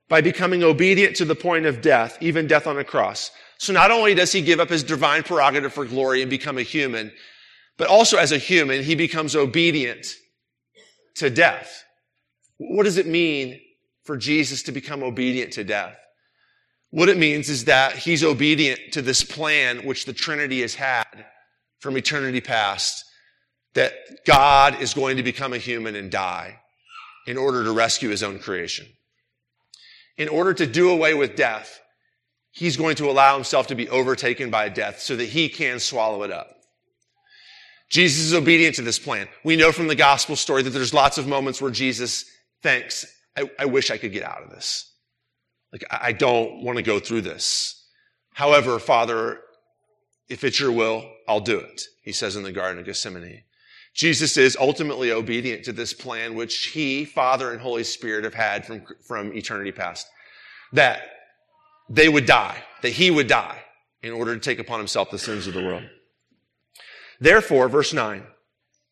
by 0.08 0.22
becoming 0.22 0.64
obedient 0.64 1.18
to 1.18 1.26
the 1.26 1.36
point 1.36 1.66
of 1.66 1.82
death, 1.82 2.18
even 2.22 2.48
death 2.48 2.68
on 2.68 2.80
a 2.80 2.86
cross. 2.86 3.32
So 3.58 3.74
not 3.74 3.92
only 3.92 4.16
does 4.16 4.32
he 4.32 4.40
give 4.40 4.62
up 4.62 4.70
his 4.70 4.84
divine 4.84 5.24
prerogative 5.24 5.74
for 5.74 5.84
glory 5.84 6.22
and 6.22 6.30
become 6.30 6.58
a 6.58 6.62
human, 6.62 7.12
but 7.76 7.90
also 7.90 8.16
as 8.16 8.32
a 8.32 8.38
human, 8.38 8.82
he 8.82 8.96
becomes 8.96 9.36
obedient 9.36 10.16
to 11.16 11.30
death. 11.30 11.84
What 12.58 12.84
does 12.84 12.98
it 12.98 13.08
mean 13.08 13.60
for 14.04 14.18
Jesus 14.18 14.64
to 14.64 14.72
become 14.72 15.04
obedient 15.04 15.54
to 15.54 15.64
death? 15.64 15.98
What 16.92 17.10
it 17.10 17.18
means 17.18 17.50
is 17.50 17.66
that 17.66 17.98
he's 17.98 18.24
obedient 18.24 18.94
to 18.94 19.02
this 19.02 19.24
plan 19.24 19.86
which 19.86 20.06
the 20.06 20.14
Trinity 20.14 20.62
has 20.62 20.76
had 20.76 21.26
from 21.80 21.98
eternity 21.98 22.42
past, 22.42 23.04
that 23.74 23.94
God 24.26 24.82
is 24.82 24.94
going 24.94 25.18
to 25.18 25.24
become 25.24 25.52
a 25.52 25.58
human 25.58 25.96
and 25.96 26.10
die 26.10 26.60
in 27.28 27.38
order 27.38 27.64
to 27.64 27.72
rescue 27.72 28.10
his 28.10 28.24
own 28.24 28.40
creation. 28.40 28.88
In 30.18 30.30
order 30.30 30.54
to 30.54 30.66
do 30.66 30.90
away 30.90 31.14
with 31.14 31.36
death, 31.36 31.82
he's 32.52 32.78
going 32.78 32.96
to 32.96 33.10
allow 33.10 33.36
himself 33.36 33.68
to 33.68 33.76
be 33.76 33.90
overtaken 33.90 34.50
by 34.50 34.70
death 34.70 35.02
so 35.02 35.16
that 35.16 35.26
he 35.26 35.50
can 35.50 35.80
swallow 35.80 36.24
it 36.24 36.32
up. 36.32 36.55
Jesus 37.90 38.26
is 38.26 38.34
obedient 38.34 38.76
to 38.76 38.82
this 38.82 39.00
plan. 39.00 39.28
We 39.44 39.56
know 39.56 39.72
from 39.72 39.88
the 39.88 39.96
gospel 39.96 40.36
story 40.36 40.64
that 40.64 40.72
there's 40.72 40.94
lots 40.94 41.18
of 41.18 41.28
moments 41.28 41.62
where 41.62 41.72
Jesus 41.72 42.26
thinks, 42.64 43.06
I, 43.38 43.50
I 43.60 43.66
wish 43.66 43.92
I 43.92 43.98
could 43.98 44.12
get 44.12 44.24
out 44.24 44.42
of 44.44 44.50
this. 44.50 44.92
Like, 45.72 45.84
I 45.92 46.12
don't 46.12 46.64
want 46.64 46.78
to 46.78 46.84
go 46.84 47.00
through 47.00 47.22
this. 47.22 47.86
However, 48.34 48.80
Father, 48.80 49.40
if 50.30 50.44
it's 50.44 50.60
your 50.60 50.72
will, 50.72 51.10
I'll 51.28 51.42
do 51.42 51.60
it. 51.60 51.84
He 52.04 52.12
says 52.12 52.36
in 52.36 52.44
the 52.44 52.52
Garden 52.52 52.80
of 52.80 52.86
Gethsemane. 52.86 53.44
Jesus 53.94 54.36
is 54.36 54.58
ultimately 54.60 55.12
obedient 55.12 55.64
to 55.66 55.72
this 55.72 55.94
plan 55.94 56.36
which 56.36 56.72
he, 56.74 57.06
Father, 57.06 57.52
and 57.52 57.62
Holy 57.62 57.84
Spirit 57.84 58.26
have 58.26 58.34
had 58.34 58.66
from, 58.66 58.84
from 59.08 59.34
eternity 59.34 59.72
past. 59.72 60.08
That 60.74 61.02
they 61.90 62.10
would 62.10 62.26
die, 62.26 62.62
that 62.82 62.90
he 62.90 63.10
would 63.10 63.28
die 63.28 63.62
in 64.02 64.12
order 64.12 64.34
to 64.34 64.42
take 64.42 64.60
upon 64.60 64.80
himself 64.80 65.12
the 65.12 65.18
sins 65.18 65.48
of 65.48 65.54
the 65.54 65.64
world. 65.64 65.84
Therefore, 67.20 67.70
verse 67.70 67.94
9, 67.94 68.24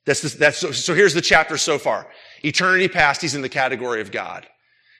that's, 0.05 0.21
the, 0.21 0.37
that's 0.37 0.57
so, 0.57 0.71
so 0.71 0.93
here's 0.93 1.13
the 1.13 1.21
chapter 1.21 1.57
so 1.57 1.77
far. 1.77 2.07
Eternity 2.43 2.87
past, 2.87 3.21
he's 3.21 3.35
in 3.35 3.41
the 3.41 3.49
category 3.49 4.01
of 4.01 4.11
God. 4.11 4.45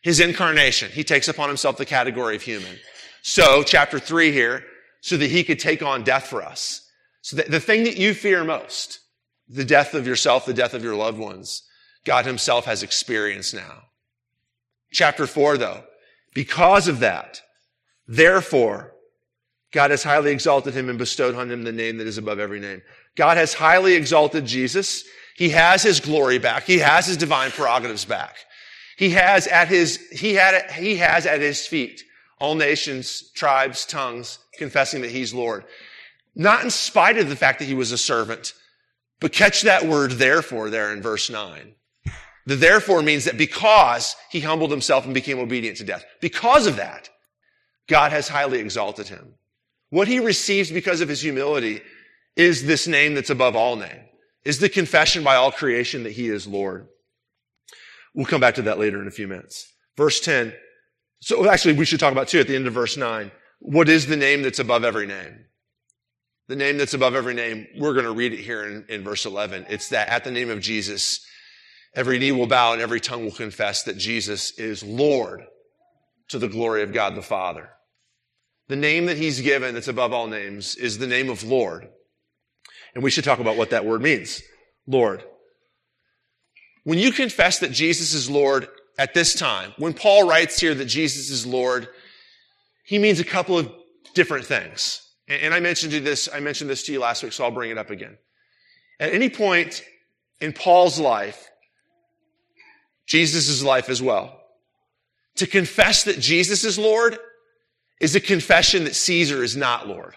His 0.02 0.20
incarnation, 0.20 0.92
he 0.92 1.04
takes 1.04 1.28
upon 1.28 1.48
himself 1.48 1.78
the 1.78 1.86
category 1.86 2.36
of 2.36 2.42
human. 2.42 2.78
So, 3.22 3.64
chapter 3.64 4.00
3 4.00 4.32
here, 4.32 4.64
so 5.04 5.18
that 5.18 5.30
he 5.30 5.44
could 5.44 5.60
take 5.60 5.82
on 5.82 6.04
death 6.04 6.28
for 6.28 6.42
us. 6.42 6.90
So 7.22 7.38
the, 7.38 7.44
the 7.44 7.60
thing 7.60 7.84
that 7.84 7.98
you 7.98 8.14
fear 8.14 8.44
most, 8.44 9.00
the 9.50 9.66
death 9.66 9.94
of 9.94 10.08
yourself, 10.08 10.46
the 10.46 10.54
death 10.54 10.74
of 10.74 10.84
your 10.84 10.96
loved 10.96 11.18
ones, 11.18 11.64
God 12.06 12.26
himself 12.26 12.66
has 12.66 12.84
experienced 12.84 13.54
now. 13.54 13.84
Chapter 14.92 15.28
4 15.28 15.58
though, 15.58 15.84
because 16.34 16.88
of 16.88 17.00
that, 17.00 17.42
therefore, 18.08 18.94
God 19.72 19.92
has 19.92 20.04
highly 20.04 20.32
exalted 20.32 20.74
him 20.74 20.88
and 20.90 20.98
bestowed 20.98 21.36
on 21.36 21.52
him 21.52 21.64
the 21.64 21.72
name 21.72 21.98
that 21.98 22.08
is 22.08 22.18
above 22.18 22.40
every 22.40 22.60
name. 22.60 22.82
God 23.16 23.38
has 23.38 23.54
highly 23.54 23.94
exalted 23.94 24.46
Jesus. 24.46 25.04
He 25.36 25.50
has 25.50 25.84
his 25.84 26.00
glory 26.00 26.40
back. 26.40 26.64
He 26.64 26.80
has 26.80 27.08
his 27.08 27.18
divine 27.18 27.52
prerogatives 27.52 28.06
back. 28.06 28.38
He 28.98 29.12
has 29.12 29.48
at 29.48 29.68
his, 29.68 29.98
he 30.12 30.34
had, 30.34 30.72
he 30.72 30.98
has 30.98 31.26
at 31.26 31.42
his 31.42 31.66
feet 31.66 32.04
all 32.40 32.56
nations, 32.56 33.32
tribes, 33.32 33.86
tongues, 33.86 34.40
confessing 34.58 35.02
that 35.02 35.12
he's 35.12 35.34
Lord. 35.34 35.64
Not 36.36 36.64
in 36.64 36.70
spite 36.70 37.18
of 37.18 37.30
the 37.30 37.36
fact 37.36 37.60
that 37.60 37.66
he 37.66 37.74
was 37.74 37.92
a 37.92 37.98
servant, 37.98 38.54
but 39.20 39.32
catch 39.32 39.62
that 39.62 39.86
word 39.86 40.12
therefore 40.12 40.70
there 40.70 40.92
in 40.92 41.02
verse 41.02 41.30
9. 41.30 41.76
The 42.46 42.56
therefore 42.56 43.02
means 43.02 43.26
that 43.26 43.38
because 43.38 44.16
he 44.30 44.42
humbled 44.42 44.72
himself 44.72 45.06
and 45.06 45.14
became 45.14 45.40
obedient 45.40 45.78
to 45.78 45.86
death, 45.86 46.06
because 46.20 46.68
of 46.68 46.76
that, 46.76 47.10
God 47.88 48.12
has 48.12 48.28
highly 48.28 48.60
exalted 48.60 49.08
him. 49.08 49.36
What 49.90 50.08
he 50.08 50.20
receives 50.20 50.72
because 50.72 51.02
of 51.02 51.10
his 51.10 51.22
humility 51.22 51.82
is 52.36 52.66
this 52.66 52.88
name 52.88 53.14
that's 53.14 53.30
above 53.30 53.56
all 53.56 53.76
name, 53.76 54.02
is 54.44 54.60
the 54.60 54.70
confession 54.70 55.24
by 55.24 55.36
all 55.36 55.52
creation 55.52 56.04
that 56.04 56.14
he 56.14 56.28
is 56.28 56.48
Lord. 56.48 56.88
We'll 58.14 58.26
come 58.26 58.42
back 58.42 58.56
to 58.56 58.62
that 58.64 58.80
later 58.80 59.02
in 59.02 59.08
a 59.08 59.12
few 59.12 59.28
minutes. 59.28 59.72
Verse 59.98 60.20
10. 60.20 60.54
So 61.20 61.50
actually, 61.50 61.74
we 61.74 61.86
should 61.86 62.00
talk 62.00 62.12
about 62.12 62.28
too 62.28 62.40
at 62.40 62.48
the 62.48 62.56
end 62.56 62.68
of 62.68 62.74
verse 62.74 62.98
9. 62.98 63.32
What 63.60 63.90
is 63.90 64.08
the 64.08 64.18
name 64.18 64.42
that's 64.42 64.60
above 64.60 64.84
every 64.84 65.08
name? 65.08 65.46
The 66.50 66.56
name 66.56 66.78
that's 66.78 66.94
above 66.94 67.16
every 67.16 67.34
name, 67.34 67.68
we're 67.78 67.94
going 67.94 68.06
to 68.06 68.12
read 68.12 68.34
it 68.34 68.42
here 68.42 68.66
in, 68.66 68.86
in 68.90 69.04
verse 69.04 69.26
11. 69.26 69.68
It's 69.70 69.90
that 69.90 70.10
at 70.10 70.26
the 70.26 70.32
name 70.32 70.50
of 70.50 70.60
Jesus, 70.60 71.26
every 71.96 72.20
knee 72.20 72.34
will 72.34 72.48
bow 72.48 72.74
and 72.74 72.82
every 72.82 73.00
tongue 73.00 73.24
will 73.24 73.32
confess 73.32 73.84
that 73.84 73.98
Jesus 73.98 74.52
is 74.60 74.84
Lord 74.84 75.44
to 76.28 76.40
the 76.40 76.50
glory 76.50 76.84
of 76.84 76.94
God 76.94 77.16
the 77.16 77.22
Father. 77.22 77.70
The 78.68 78.76
name 78.76 79.06
that 79.06 79.18
he's 79.18 79.40
given 79.40 79.74
that's 79.74 79.88
above 79.88 80.12
all 80.12 80.28
names 80.28 80.76
is 80.76 80.98
the 80.98 81.08
name 81.08 81.30
of 81.30 81.44
Lord. 81.44 81.88
And 82.96 83.04
we 83.04 83.12
should 83.12 83.24
talk 83.24 83.40
about 83.40 83.58
what 83.58 83.72
that 83.72 83.86
word 83.86 84.02
means. 84.02 84.42
Lord. 84.88 85.24
When 86.84 87.00
you 87.00 87.12
confess 87.12 87.60
that 87.60 87.72
Jesus 87.72 88.14
is 88.14 88.30
Lord 88.30 88.68
at 88.98 89.14
this 89.14 89.34
time, 89.34 89.74
when 89.78 89.94
Paul 89.94 90.28
writes 90.28 90.60
here 90.60 90.76
that 90.76 90.86
Jesus 90.86 91.30
is 91.30 91.46
Lord, 91.46 91.88
he 92.84 93.00
means 93.00 93.20
a 93.20 93.26
couple 93.26 93.58
of 93.58 93.72
different 94.14 94.46
things. 94.46 95.02
And 95.28 95.54
I 95.54 95.62
mentioned 95.62 95.94
this, 95.94 96.28
I 96.32 96.42
mentioned 96.42 96.70
this 96.70 96.84
to 96.84 96.92
you 96.92 97.00
last 97.00 97.24
week, 97.24 97.32
so 97.32 97.46
I'll 97.46 97.52
bring 97.52 97.72
it 97.72 97.78
up 97.78 97.90
again. 97.90 98.18
At 99.00 99.14
any 99.14 99.30
point 99.30 99.82
in 100.42 100.52
Paul's 100.52 101.00
life, 101.00 101.50
Jesus' 103.08 103.64
life 103.64 103.90
as 103.90 104.02
well, 104.02 104.42
to 105.36 105.48
confess 105.48 106.04
that 106.04 106.20
Jesus 106.20 106.64
is 106.64 106.78
Lord 106.78 107.18
is 108.00 108.16
a 108.16 108.20
confession 108.20 108.84
that 108.84 108.96
Caesar 108.96 109.44
is 109.44 109.56
not 109.56 109.88
Lord. 109.88 110.16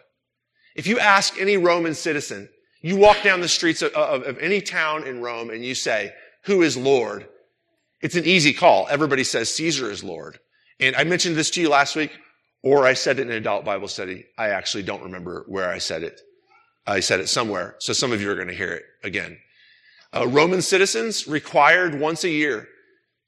If 0.75 0.87
you 0.87 0.99
ask 0.99 1.41
any 1.41 1.57
Roman 1.57 1.95
citizen, 1.95 2.49
you 2.87 2.97
walk 2.97 3.21
down 3.25 3.41
the 3.41 3.49
streets 3.49 3.83
of, 3.83 3.93
of, 3.95 4.23
of 4.23 4.39
any 4.39 4.61
town 4.61 5.09
in 5.09 5.21
Rome 5.21 5.51
and 5.51 5.65
you 5.65 5.75
say, 5.75 6.13
who 6.45 6.63
is 6.63 6.77
Lord? 6.77 7.27
It's 8.01 8.15
an 8.15 8.25
easy 8.25 8.53
call. 8.53 8.87
Everybody 8.89 9.25
says 9.25 9.53
Caesar 9.57 9.91
is 9.91 10.05
Lord. 10.05 10.39
And 10.79 10.95
I 10.95 11.03
mentioned 11.03 11.35
this 11.35 11.51
to 11.51 11.61
you 11.61 11.69
last 11.69 11.97
week, 11.97 12.13
or 12.63 12.87
I 12.87 12.93
said 12.95 13.19
it 13.19 13.23
in 13.23 13.33
an 13.33 13.39
adult 13.39 13.65
Bible 13.65 13.89
study. 13.89 14.27
I 14.39 14.51
actually 14.51 14.85
don't 14.85 15.03
remember 15.03 15.45
where 15.49 15.69
I 15.69 15.79
said 15.79 16.05
it. 16.05 16.21
I 16.87 17.01
said 17.01 17.19
it 17.19 17.29
somewhere. 17.29 17.75
So 17.81 17.93
some 17.93 18.13
of 18.13 18.23
you 18.23 18.31
are 18.31 18.37
going 18.37 18.47
to 18.47 18.55
hear 18.55 18.75
it 18.75 18.85
again. 19.03 19.37
Uh, 20.15 20.29
Roman 20.29 20.63
citizens 20.63 21.27
required 21.27 21.99
once 21.99 22.23
a 22.23 22.31
year 22.31 22.69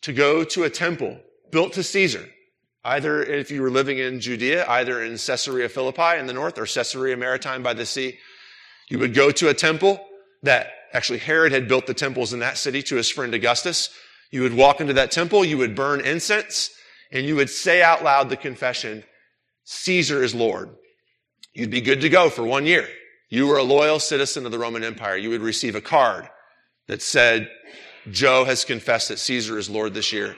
to 0.03 0.13
go 0.13 0.45
to 0.45 0.63
a 0.63 0.71
temple 0.71 1.19
built 1.51 1.73
to 1.73 1.83
Caesar. 1.83 2.29
Either 2.85 3.25
if 3.25 3.51
you 3.51 3.61
were 3.63 3.71
living 3.71 3.99
in 3.99 4.21
Judea, 4.21 4.69
either 4.69 5.03
in 5.03 5.19
Caesarea 5.19 5.69
Philippi 5.69 6.17
in 6.17 6.29
the 6.29 6.33
north 6.33 6.59
or 6.59 6.65
Caesarea 6.65 7.17
Maritime 7.17 7.65
by 7.65 7.75
the 7.75 7.85
sea, 7.85 8.19
you 8.89 8.99
would 8.99 9.15
go 9.15 9.31
to 9.31 9.49
a 9.49 9.55
temple 9.55 10.05
that 10.43 10.69
actually 10.93 11.19
Herod 11.19 11.53
had 11.53 11.69
built 11.69 11.87
the 11.87 11.95
temples 11.95 12.33
in 12.33 12.41
that 12.41 12.59
city 12.59 12.83
to 12.85 12.97
his 12.97 13.11
friend 13.11 13.35
Augustus. 13.35 13.91
You 14.31 14.43
would 14.43 14.55
walk 14.55 14.81
into 14.81 14.95
that 14.95 15.11
temple, 15.11 15.45
you 15.45 15.59
would 15.59 15.75
burn 15.75 16.01
incense, 16.01 16.71
and 17.13 17.27
you 17.27 17.37
would 17.37 17.51
say 17.51 17.83
out 17.83 18.05
loud 18.05 18.29
the 18.29 18.37
confession, 18.37 19.05
Caesar 19.65 20.23
is 20.23 20.35
Lord. 20.35 20.71
You'd 21.55 21.71
be 21.71 21.81
good 21.81 22.03
to 22.03 22.09
go 22.09 22.31
for 22.31 22.45
one 22.45 22.67
year. 22.67 22.89
You 23.31 23.47
were 23.47 23.59
a 23.59 23.63
loyal 23.63 23.99
citizen 23.99 24.47
of 24.47 24.53
the 24.53 24.59
Roman 24.59 24.85
Empire. 24.85 25.17
You 25.17 25.31
would 25.31 25.43
receive 25.43 25.75
a 25.75 25.81
card 25.81 26.29
that 26.87 27.03
said, 27.03 27.51
Joe 28.11 28.45
has 28.45 28.65
confessed 28.65 29.09
that 29.09 29.19
Caesar 29.19 29.59
is 29.59 29.69
Lord 29.69 29.93
this 29.93 30.13
year, 30.13 30.37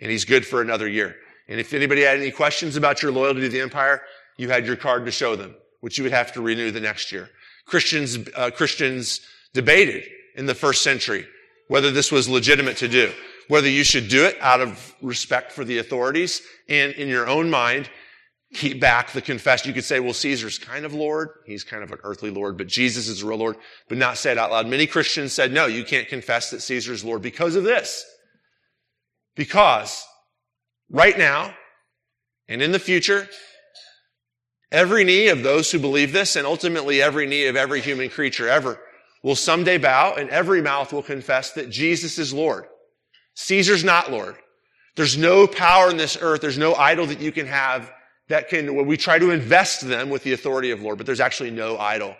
and 0.00 0.10
he's 0.10 0.24
good 0.24 0.44
for 0.44 0.60
another 0.60 0.88
year. 0.88 1.16
And 1.48 1.60
if 1.60 1.72
anybody 1.72 2.02
had 2.02 2.18
any 2.18 2.30
questions 2.30 2.76
about 2.76 3.02
your 3.02 3.12
loyalty 3.12 3.42
to 3.42 3.48
the 3.48 3.60
empire, 3.60 4.02
you 4.36 4.48
had 4.48 4.66
your 4.66 4.76
card 4.76 5.04
to 5.06 5.12
show 5.12 5.36
them, 5.36 5.54
which 5.80 5.98
you 5.98 6.04
would 6.04 6.12
have 6.12 6.32
to 6.32 6.40
renew 6.40 6.70
the 6.70 6.80
next 6.80 7.12
year. 7.12 7.28
Christians, 7.66 8.18
uh, 8.36 8.50
Christians 8.50 9.20
debated 9.54 10.04
in 10.34 10.46
the 10.46 10.54
first 10.54 10.82
century 10.82 11.26
whether 11.68 11.90
this 11.90 12.12
was 12.12 12.28
legitimate 12.28 12.76
to 12.78 12.88
do, 12.88 13.10
whether 13.48 13.68
you 13.68 13.84
should 13.84 14.08
do 14.08 14.24
it 14.26 14.36
out 14.40 14.60
of 14.60 14.94
respect 15.00 15.52
for 15.52 15.64
the 15.64 15.78
authorities 15.78 16.42
and 16.68 16.92
in 16.92 17.08
your 17.08 17.26
own 17.26 17.48
mind, 17.48 17.88
keep 18.52 18.78
back 18.78 19.12
the 19.12 19.22
confession. 19.22 19.68
You 19.68 19.74
could 19.74 19.84
say, 19.84 19.98
well, 19.98 20.12
Caesar's 20.12 20.58
kind 20.58 20.84
of 20.84 20.92
Lord. 20.92 21.30
He's 21.46 21.64
kind 21.64 21.82
of 21.82 21.90
an 21.90 21.98
earthly 22.04 22.30
Lord, 22.30 22.58
but 22.58 22.66
Jesus 22.66 23.08
is 23.08 23.22
a 23.22 23.26
real 23.26 23.38
Lord, 23.38 23.56
but 23.88 23.96
not 23.96 24.18
say 24.18 24.32
it 24.32 24.38
out 24.38 24.50
loud. 24.50 24.66
Many 24.66 24.86
Christians 24.86 25.32
said, 25.32 25.52
no, 25.52 25.64
you 25.64 25.84
can't 25.84 26.08
confess 26.08 26.50
that 26.50 26.60
Caesar's 26.60 27.04
Lord 27.04 27.22
because 27.22 27.54
of 27.56 27.64
this. 27.64 28.04
Because 29.34 30.04
right 30.90 31.16
now, 31.16 31.54
And 32.48 32.60
in 32.60 32.72
the 32.72 32.78
future, 32.78 33.28
every 34.72 35.04
knee 35.04 35.28
of 35.28 35.42
those 35.42 35.70
who 35.70 35.78
believe 35.78 36.12
this, 36.12 36.34
and 36.34 36.46
ultimately 36.46 37.00
every 37.00 37.26
knee 37.26 37.46
of 37.46 37.56
every 37.56 37.80
human 37.80 38.08
creature 38.08 38.48
ever, 38.48 38.80
will 39.22 39.36
someday 39.36 39.78
bow 39.78 40.14
and 40.14 40.28
every 40.30 40.60
mouth 40.60 40.92
will 40.92 41.02
confess 41.02 41.52
that 41.52 41.70
Jesus 41.70 42.18
is 42.18 42.34
Lord. 42.34 42.64
Caesar's 43.34 43.84
not 43.84 44.10
Lord. 44.10 44.34
There's 44.96 45.16
no 45.16 45.46
power 45.46 45.90
in 45.90 45.96
this 45.96 46.18
earth. 46.20 46.40
There's 46.40 46.58
no 46.58 46.74
idol 46.74 47.06
that 47.06 47.20
you 47.20 47.32
can 47.32 47.46
have 47.46 47.90
that 48.28 48.48
can, 48.48 48.74
well, 48.74 48.84
we 48.84 48.96
try 48.96 49.18
to 49.18 49.30
invest 49.30 49.86
them 49.86 50.10
with 50.10 50.22
the 50.22 50.32
authority 50.32 50.70
of 50.70 50.82
Lord, 50.82 50.98
but 50.98 51.06
there's 51.06 51.20
actually 51.20 51.50
no 51.50 51.78
idol 51.78 52.16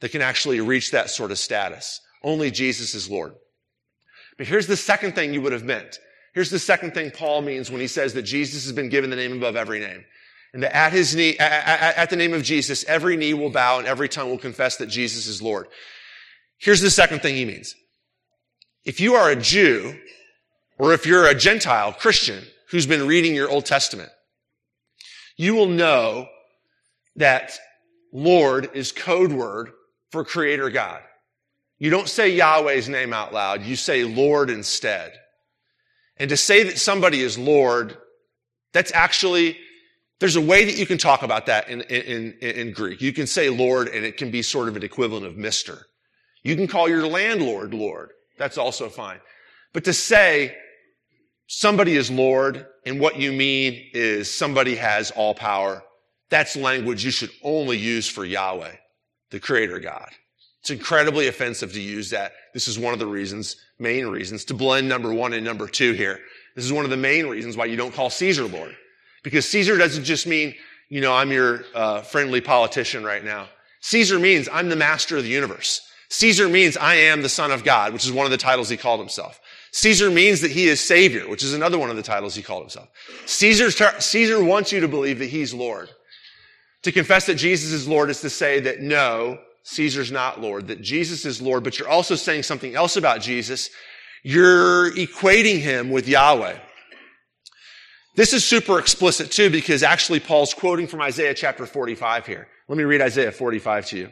that 0.00 0.10
can 0.12 0.22
actually 0.22 0.60
reach 0.60 0.90
that 0.90 1.10
sort 1.10 1.30
of 1.30 1.38
status. 1.38 2.00
Only 2.22 2.50
Jesus 2.50 2.94
is 2.94 3.10
Lord. 3.10 3.34
But 4.38 4.46
here's 4.46 4.66
the 4.66 4.76
second 4.76 5.14
thing 5.14 5.32
you 5.32 5.40
would 5.42 5.52
have 5.52 5.64
meant. 5.64 5.98
Here's 6.34 6.50
the 6.50 6.58
second 6.58 6.92
thing 6.92 7.10
Paul 7.10 7.42
means 7.42 7.70
when 7.70 7.80
he 7.80 7.86
says 7.86 8.12
that 8.14 8.22
Jesus 8.22 8.64
has 8.64 8.72
been 8.72 8.90
given 8.90 9.10
the 9.10 9.16
name 9.16 9.32
above 9.32 9.56
every 9.56 9.80
name. 9.80 10.04
And 10.56 10.64
at 10.64 10.94
his 10.94 11.14
knee, 11.14 11.36
at, 11.36 12.08
the 12.08 12.16
name 12.16 12.32
of 12.32 12.42
Jesus, 12.42 12.82
every 12.84 13.18
knee 13.18 13.34
will 13.34 13.50
bow 13.50 13.76
and 13.76 13.86
every 13.86 14.08
tongue 14.08 14.30
will 14.30 14.38
confess 14.38 14.78
that 14.78 14.86
Jesus 14.86 15.26
is 15.26 15.42
Lord. 15.42 15.68
Here's 16.56 16.80
the 16.80 16.88
second 16.88 17.20
thing 17.20 17.34
he 17.36 17.44
means. 17.44 17.74
If 18.82 18.98
you 18.98 19.16
are 19.16 19.28
a 19.28 19.36
Jew, 19.36 19.94
or 20.78 20.94
if 20.94 21.04
you're 21.04 21.26
a 21.26 21.34
Gentile 21.34 21.92
Christian 21.92 22.42
who's 22.70 22.86
been 22.86 23.06
reading 23.06 23.34
your 23.34 23.50
Old 23.50 23.66
Testament, 23.66 24.08
you 25.36 25.54
will 25.54 25.68
know 25.68 26.26
that 27.16 27.58
Lord 28.10 28.70
is 28.72 28.92
code 28.92 29.32
word 29.32 29.72
for 30.10 30.24
creator 30.24 30.70
God. 30.70 31.02
You 31.78 31.90
don't 31.90 32.08
say 32.08 32.30
Yahweh's 32.30 32.88
name 32.88 33.12
out 33.12 33.34
loud. 33.34 33.62
You 33.62 33.76
say 33.76 34.04
Lord 34.04 34.48
instead. 34.48 35.12
And 36.16 36.30
to 36.30 36.36
say 36.38 36.62
that 36.62 36.78
somebody 36.78 37.20
is 37.20 37.36
Lord, 37.36 37.98
that's 38.72 38.92
actually, 38.94 39.58
there's 40.18 40.36
a 40.36 40.40
way 40.40 40.64
that 40.64 40.76
you 40.76 40.86
can 40.86 40.98
talk 40.98 41.22
about 41.22 41.46
that 41.46 41.68
in, 41.68 41.82
in, 41.82 42.32
in, 42.40 42.72
Greek. 42.72 43.02
You 43.02 43.12
can 43.12 43.26
say 43.26 43.50
Lord 43.50 43.88
and 43.88 44.04
it 44.04 44.16
can 44.16 44.30
be 44.30 44.42
sort 44.42 44.68
of 44.68 44.76
an 44.76 44.82
equivalent 44.82 45.26
of 45.26 45.34
Mr. 45.34 45.82
You 46.42 46.56
can 46.56 46.66
call 46.66 46.88
your 46.88 47.06
landlord 47.06 47.74
Lord. 47.74 48.10
That's 48.38 48.56
also 48.56 48.88
fine. 48.88 49.20
But 49.72 49.84
to 49.84 49.92
say 49.92 50.56
somebody 51.48 51.96
is 51.96 52.10
Lord 52.10 52.66
and 52.86 52.98
what 52.98 53.16
you 53.16 53.32
mean 53.32 53.90
is 53.92 54.32
somebody 54.32 54.76
has 54.76 55.10
all 55.10 55.34
power, 55.34 55.82
that's 56.30 56.56
language 56.56 57.04
you 57.04 57.10
should 57.10 57.30
only 57.42 57.76
use 57.76 58.08
for 58.08 58.24
Yahweh, 58.24 58.74
the 59.30 59.40
creator 59.40 59.78
God. 59.78 60.08
It's 60.60 60.70
incredibly 60.70 61.28
offensive 61.28 61.72
to 61.74 61.80
use 61.80 62.10
that. 62.10 62.32
This 62.54 62.68
is 62.68 62.78
one 62.78 62.92
of 62.92 62.98
the 62.98 63.06
reasons, 63.06 63.56
main 63.78 64.06
reasons, 64.06 64.44
to 64.46 64.54
blend 64.54 64.88
number 64.88 65.12
one 65.12 65.32
and 65.32 65.44
number 65.44 65.68
two 65.68 65.92
here. 65.92 66.20
This 66.56 66.64
is 66.64 66.72
one 66.72 66.84
of 66.84 66.90
the 66.90 66.96
main 66.96 67.26
reasons 67.26 67.56
why 67.56 67.66
you 67.66 67.76
don't 67.76 67.94
call 67.94 68.10
Caesar 68.10 68.46
Lord. 68.46 68.74
Because 69.26 69.48
Caesar 69.48 69.76
doesn't 69.76 70.04
just 70.04 70.24
mean, 70.24 70.54
you 70.88 71.00
know, 71.00 71.12
I'm 71.12 71.32
your 71.32 71.64
uh, 71.74 72.02
friendly 72.02 72.40
politician 72.40 73.02
right 73.02 73.24
now. 73.24 73.48
Caesar 73.80 74.20
means 74.20 74.48
I'm 74.52 74.68
the 74.68 74.76
master 74.76 75.16
of 75.16 75.24
the 75.24 75.28
universe. 75.28 75.80
Caesar 76.10 76.48
means 76.48 76.76
I 76.76 76.94
am 76.94 77.22
the 77.22 77.28
son 77.28 77.50
of 77.50 77.64
God, 77.64 77.92
which 77.92 78.04
is 78.04 78.12
one 78.12 78.24
of 78.24 78.30
the 78.30 78.36
titles 78.36 78.68
he 78.68 78.76
called 78.76 79.00
himself. 79.00 79.40
Caesar 79.72 80.12
means 80.12 80.42
that 80.42 80.52
he 80.52 80.68
is 80.68 80.80
savior, 80.80 81.28
which 81.28 81.42
is 81.42 81.54
another 81.54 81.76
one 81.76 81.90
of 81.90 81.96
the 81.96 82.04
titles 82.04 82.36
he 82.36 82.42
called 82.42 82.62
himself. 82.62 82.88
Caesar, 83.24 83.72
Caesar 84.00 84.44
wants 84.44 84.70
you 84.70 84.78
to 84.78 84.86
believe 84.86 85.18
that 85.18 85.26
he's 85.26 85.52
Lord. 85.52 85.90
To 86.84 86.92
confess 86.92 87.26
that 87.26 87.34
Jesus 87.34 87.72
is 87.72 87.88
Lord 87.88 88.10
is 88.10 88.20
to 88.20 88.30
say 88.30 88.60
that 88.60 88.80
no, 88.80 89.40
Caesar's 89.64 90.12
not 90.12 90.40
Lord, 90.40 90.68
that 90.68 90.82
Jesus 90.82 91.24
is 91.24 91.42
Lord, 91.42 91.64
but 91.64 91.80
you're 91.80 91.88
also 91.88 92.14
saying 92.14 92.44
something 92.44 92.76
else 92.76 92.96
about 92.96 93.22
Jesus. 93.22 93.70
You're 94.22 94.92
equating 94.92 95.58
him 95.58 95.90
with 95.90 96.06
Yahweh. 96.06 96.60
This 98.16 98.32
is 98.32 98.44
super 98.44 98.78
explicit 98.78 99.30
too, 99.30 99.50
because 99.50 99.82
actually 99.82 100.20
Paul's 100.20 100.54
quoting 100.54 100.86
from 100.86 101.02
Isaiah 101.02 101.34
chapter 101.34 101.66
45 101.66 102.26
here. 102.26 102.48
Let 102.66 102.78
me 102.78 102.84
read 102.84 103.02
Isaiah 103.02 103.30
45 103.30 103.86
to 103.86 103.98
you. 103.98 104.10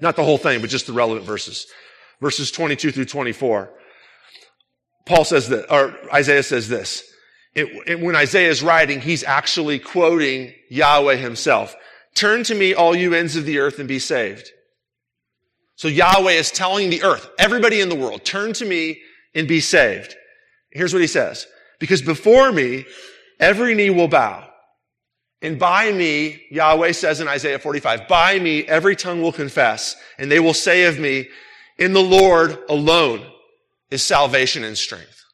Not 0.00 0.16
the 0.16 0.24
whole 0.24 0.38
thing, 0.38 0.62
but 0.62 0.70
just 0.70 0.86
the 0.86 0.94
relevant 0.94 1.26
verses. 1.26 1.66
Verses 2.20 2.50
22 2.50 2.90
through 2.90 3.04
24. 3.04 3.70
Paul 5.06 5.24
says 5.24 5.48
that, 5.50 5.70
or 5.72 5.94
Isaiah 6.12 6.42
says 6.42 6.68
this. 6.68 7.04
It, 7.54 7.68
it, 7.86 8.00
when 8.00 8.16
Isaiah 8.16 8.48
is 8.48 8.62
writing, 8.62 9.00
he's 9.00 9.24
actually 9.24 9.78
quoting 9.78 10.54
Yahweh 10.70 11.16
himself. 11.16 11.76
Turn 12.14 12.42
to 12.44 12.54
me, 12.54 12.74
all 12.74 12.96
you 12.96 13.12
ends 13.12 13.36
of 13.36 13.44
the 13.44 13.58
earth, 13.58 13.78
and 13.78 13.88
be 13.88 13.98
saved. 13.98 14.50
So 15.76 15.88
Yahweh 15.88 16.32
is 16.32 16.50
telling 16.50 16.90
the 16.90 17.02
earth, 17.02 17.28
everybody 17.38 17.80
in 17.80 17.88
the 17.88 17.96
world, 17.96 18.24
turn 18.24 18.52
to 18.54 18.64
me 18.64 19.00
and 19.34 19.48
be 19.48 19.60
saved. 19.60 20.14
Here's 20.70 20.92
what 20.92 21.02
he 21.02 21.08
says. 21.08 21.46
Because 21.78 22.02
before 22.02 22.52
me, 22.52 22.84
every 23.40 23.74
knee 23.74 23.90
will 23.90 24.08
bow. 24.08 24.46
And 25.42 25.58
by 25.58 25.90
me, 25.90 26.42
Yahweh 26.50 26.92
says 26.92 27.20
in 27.20 27.26
Isaiah 27.26 27.58
45, 27.58 28.06
by 28.06 28.38
me, 28.38 28.64
every 28.64 28.94
tongue 28.94 29.22
will 29.22 29.32
confess, 29.32 29.96
and 30.18 30.30
they 30.30 30.38
will 30.38 30.54
say 30.54 30.84
of 30.84 30.98
me, 30.98 31.28
in 31.78 31.94
the 31.94 32.02
Lord 32.02 32.58
alone 32.68 33.26
is 33.90 34.02
salvation 34.02 34.62
and 34.62 34.76
strength. 34.76 35.24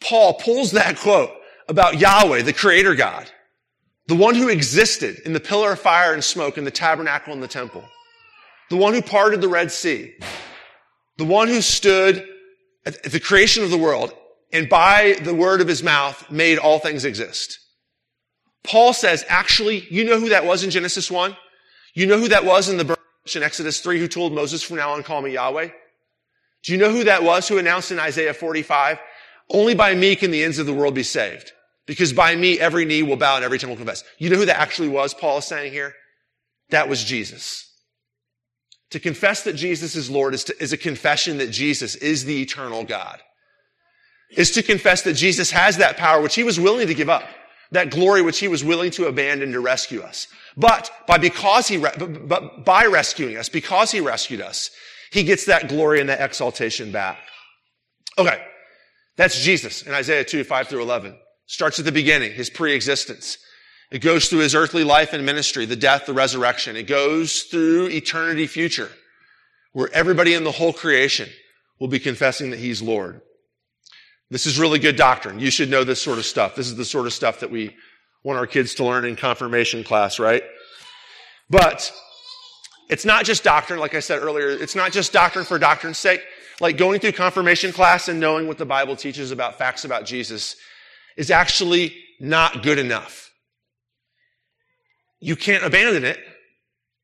Paul 0.00 0.34
pulls 0.34 0.70
that 0.70 0.96
quote 0.96 1.30
about 1.68 1.98
Yahweh, 1.98 2.42
the 2.42 2.52
creator 2.52 2.94
God, 2.94 3.30
the 4.06 4.14
one 4.14 4.34
who 4.34 4.48
existed 4.48 5.20
in 5.26 5.32
the 5.32 5.40
pillar 5.40 5.72
of 5.72 5.80
fire 5.80 6.14
and 6.14 6.22
smoke 6.22 6.56
in 6.56 6.64
the 6.64 6.70
tabernacle 6.70 7.32
and 7.32 7.42
the 7.42 7.48
temple 7.48 7.84
the 8.70 8.76
one 8.76 8.94
who 8.94 9.02
parted 9.02 9.40
the 9.40 9.48
Red 9.48 9.70
Sea, 9.70 10.14
the 11.18 11.24
one 11.24 11.48
who 11.48 11.60
stood 11.60 12.24
at 12.86 13.02
the 13.02 13.20
creation 13.20 13.62
of 13.62 13.70
the 13.70 13.76
world 13.76 14.14
and 14.52 14.68
by 14.68 15.16
the 15.22 15.34
word 15.34 15.60
of 15.60 15.68
his 15.68 15.82
mouth 15.82 16.30
made 16.30 16.58
all 16.58 16.78
things 16.78 17.04
exist. 17.04 17.58
Paul 18.62 18.92
says, 18.92 19.24
actually, 19.28 19.86
you 19.90 20.04
know 20.04 20.20
who 20.20 20.30
that 20.30 20.44
was 20.44 20.64
in 20.64 20.70
Genesis 20.70 21.10
1? 21.10 21.36
You 21.94 22.06
know 22.06 22.18
who 22.18 22.28
that 22.28 22.44
was 22.44 22.68
in 22.68 22.76
the 22.76 22.84
burning 22.84 23.00
in 23.34 23.42
Exodus 23.42 23.80
3 23.80 23.98
who 23.98 24.08
told 24.08 24.32
Moses 24.32 24.62
from 24.62 24.76
now 24.76 24.92
on 24.92 25.02
call 25.02 25.22
me 25.22 25.32
Yahweh? 25.32 25.68
Do 26.62 26.72
you 26.72 26.78
know 26.78 26.90
who 26.90 27.04
that 27.04 27.22
was 27.22 27.48
who 27.48 27.58
announced 27.58 27.90
in 27.90 27.98
Isaiah 27.98 28.34
45? 28.34 28.98
Only 29.48 29.74
by 29.74 29.94
me 29.94 30.14
can 30.14 30.30
the 30.30 30.44
ends 30.44 30.58
of 30.58 30.66
the 30.66 30.74
world 30.74 30.94
be 30.94 31.02
saved. 31.02 31.52
Because 31.86 32.12
by 32.12 32.36
me 32.36 32.60
every 32.60 32.84
knee 32.84 33.02
will 33.02 33.16
bow 33.16 33.36
and 33.36 33.44
every 33.44 33.58
tongue 33.58 33.70
will 33.70 33.76
confess. 33.76 34.04
You 34.18 34.30
know 34.30 34.36
who 34.36 34.46
that 34.46 34.60
actually 34.60 34.88
was, 34.88 35.14
Paul 35.14 35.38
is 35.38 35.46
saying 35.46 35.72
here? 35.72 35.94
That 36.68 36.88
was 36.88 37.02
Jesus. 37.02 37.66
To 38.90 39.00
confess 39.00 39.44
that 39.44 39.54
Jesus 39.54 39.96
is 39.96 40.10
Lord 40.10 40.34
is, 40.34 40.44
to, 40.44 40.62
is 40.62 40.72
a 40.72 40.76
confession 40.76 41.38
that 41.38 41.50
Jesus 41.50 41.94
is 41.96 42.24
the 42.24 42.42
eternal 42.42 42.84
God. 42.84 43.20
Is 44.36 44.52
to 44.52 44.62
confess 44.62 45.02
that 45.02 45.14
Jesus 45.14 45.50
has 45.50 45.78
that 45.78 45.96
power 45.96 46.20
which 46.20 46.36
he 46.36 46.44
was 46.44 46.60
willing 46.60 46.86
to 46.86 46.94
give 46.94 47.08
up, 47.08 47.24
that 47.72 47.90
glory 47.90 48.22
which 48.22 48.38
he 48.38 48.48
was 48.48 48.62
willing 48.62 48.90
to 48.92 49.06
abandon 49.06 49.52
to 49.52 49.60
rescue 49.60 50.02
us. 50.02 50.28
But 50.56 50.90
by 51.06 51.18
because 51.18 51.66
he, 51.66 51.78
but 51.78 52.64
by 52.64 52.86
rescuing 52.86 53.36
us, 53.36 53.48
because 53.48 53.90
he 53.90 54.00
rescued 54.00 54.40
us, 54.40 54.70
he 55.10 55.24
gets 55.24 55.46
that 55.46 55.68
glory 55.68 56.00
and 56.00 56.08
that 56.08 56.20
exaltation 56.20 56.92
back. 56.92 57.18
Okay. 58.18 58.40
That's 59.16 59.42
Jesus 59.42 59.82
in 59.82 59.92
Isaiah 59.92 60.24
2, 60.24 60.44
5 60.44 60.68
through 60.68 60.82
11. 60.82 61.18
Starts 61.46 61.78
at 61.78 61.84
the 61.84 61.92
beginning, 61.92 62.32
his 62.32 62.48
pre-existence. 62.48 63.38
It 63.90 63.98
goes 63.98 64.28
through 64.28 64.38
his 64.38 64.54
earthly 64.54 64.84
life 64.84 65.12
and 65.12 65.26
ministry, 65.26 65.66
the 65.66 65.74
death, 65.74 66.06
the 66.06 66.14
resurrection. 66.14 66.76
It 66.76 66.86
goes 66.86 67.42
through 67.42 67.88
eternity 67.88 68.46
future, 68.46 68.90
where 69.72 69.92
everybody 69.92 70.34
in 70.34 70.44
the 70.44 70.52
whole 70.52 70.72
creation 70.72 71.28
will 71.80 71.88
be 71.88 71.98
confessing 71.98 72.50
that 72.50 72.60
he's 72.60 72.80
Lord. 72.80 73.20
This 74.30 74.46
is 74.46 74.58
really 74.58 74.78
good 74.78 74.96
doctrine. 74.96 75.40
You 75.40 75.50
should 75.50 75.70
know 75.70 75.84
this 75.84 76.00
sort 76.00 76.18
of 76.18 76.24
stuff. 76.24 76.54
This 76.54 76.66
is 76.66 76.76
the 76.76 76.84
sort 76.84 77.06
of 77.06 77.12
stuff 77.12 77.40
that 77.40 77.50
we 77.50 77.74
want 78.22 78.38
our 78.38 78.46
kids 78.46 78.74
to 78.76 78.84
learn 78.84 79.04
in 79.04 79.16
confirmation 79.16 79.82
class, 79.82 80.18
right? 80.18 80.42
But 81.48 81.92
it's 82.88 83.04
not 83.04 83.24
just 83.24 83.42
doctrine, 83.42 83.80
like 83.80 83.94
I 83.94 84.00
said 84.00 84.22
earlier. 84.22 84.50
It's 84.50 84.76
not 84.76 84.92
just 84.92 85.12
doctrine 85.12 85.44
for 85.44 85.58
doctrine's 85.58 85.98
sake. 85.98 86.22
Like 86.60 86.76
going 86.76 87.00
through 87.00 87.12
confirmation 87.12 87.72
class 87.72 88.08
and 88.08 88.20
knowing 88.20 88.46
what 88.46 88.58
the 88.58 88.66
Bible 88.66 88.94
teaches 88.94 89.30
about 89.30 89.58
facts 89.58 89.84
about 89.84 90.04
Jesus 90.04 90.56
is 91.16 91.30
actually 91.30 91.94
not 92.20 92.62
good 92.62 92.78
enough 92.78 93.30
you 95.20 95.36
can't 95.36 95.64
abandon 95.64 96.04
it. 96.04 96.18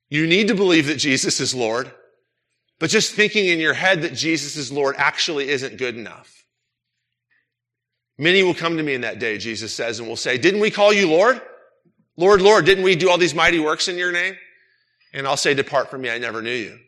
You 0.08 0.26
need 0.26 0.48
to 0.48 0.54
believe 0.54 0.86
that 0.86 0.96
Jesus 0.96 1.38
is 1.40 1.54
Lord. 1.54 1.92
But 2.78 2.90
just 2.90 3.14
thinking 3.14 3.46
in 3.46 3.60
your 3.60 3.74
head 3.74 4.02
that 4.02 4.14
Jesus 4.14 4.56
is 4.56 4.72
Lord 4.72 4.96
actually 4.98 5.48
isn't 5.50 5.78
good 5.78 5.96
enough. 5.96 6.44
Many 8.18 8.42
will 8.42 8.54
come 8.54 8.76
to 8.76 8.82
me 8.82 8.94
in 8.94 9.02
that 9.02 9.18
day, 9.18 9.38
Jesus 9.38 9.74
says, 9.74 9.98
and 9.98 10.08
will 10.08 10.16
say, 10.16 10.38
didn't 10.38 10.60
we 10.60 10.70
call 10.70 10.92
you 10.92 11.08
Lord? 11.08 11.40
Lord, 12.16 12.40
Lord, 12.40 12.64
didn't 12.64 12.84
we 12.84 12.96
do 12.96 13.10
all 13.10 13.18
these 13.18 13.34
mighty 13.34 13.58
works 13.58 13.88
in 13.88 13.98
your 13.98 14.12
name? 14.12 14.36
And 15.12 15.26
I'll 15.26 15.36
say, 15.36 15.54
depart 15.54 15.90
from 15.90 16.00
me, 16.00 16.10
I 16.10 16.18
never 16.18 16.40
knew 16.40 16.50
you. 16.50 16.78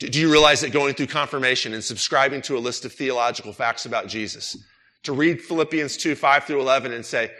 Do 0.00 0.18
you 0.18 0.30
realize 0.30 0.62
that 0.62 0.72
going 0.72 0.94
through 0.94 1.08
confirmation 1.08 1.74
and 1.74 1.84
subscribing 1.84 2.42
to 2.42 2.56
a 2.56 2.58
list 2.58 2.84
of 2.84 2.92
theological 2.92 3.52
facts 3.52 3.86
about 3.86 4.08
Jesus, 4.08 4.56
to 5.04 5.12
read 5.12 5.40
Philippians 5.40 5.96
2, 5.98 6.14
5 6.14 6.44
through 6.44 6.60
11 6.60 6.92
and 6.92 7.04
say, 7.04 7.30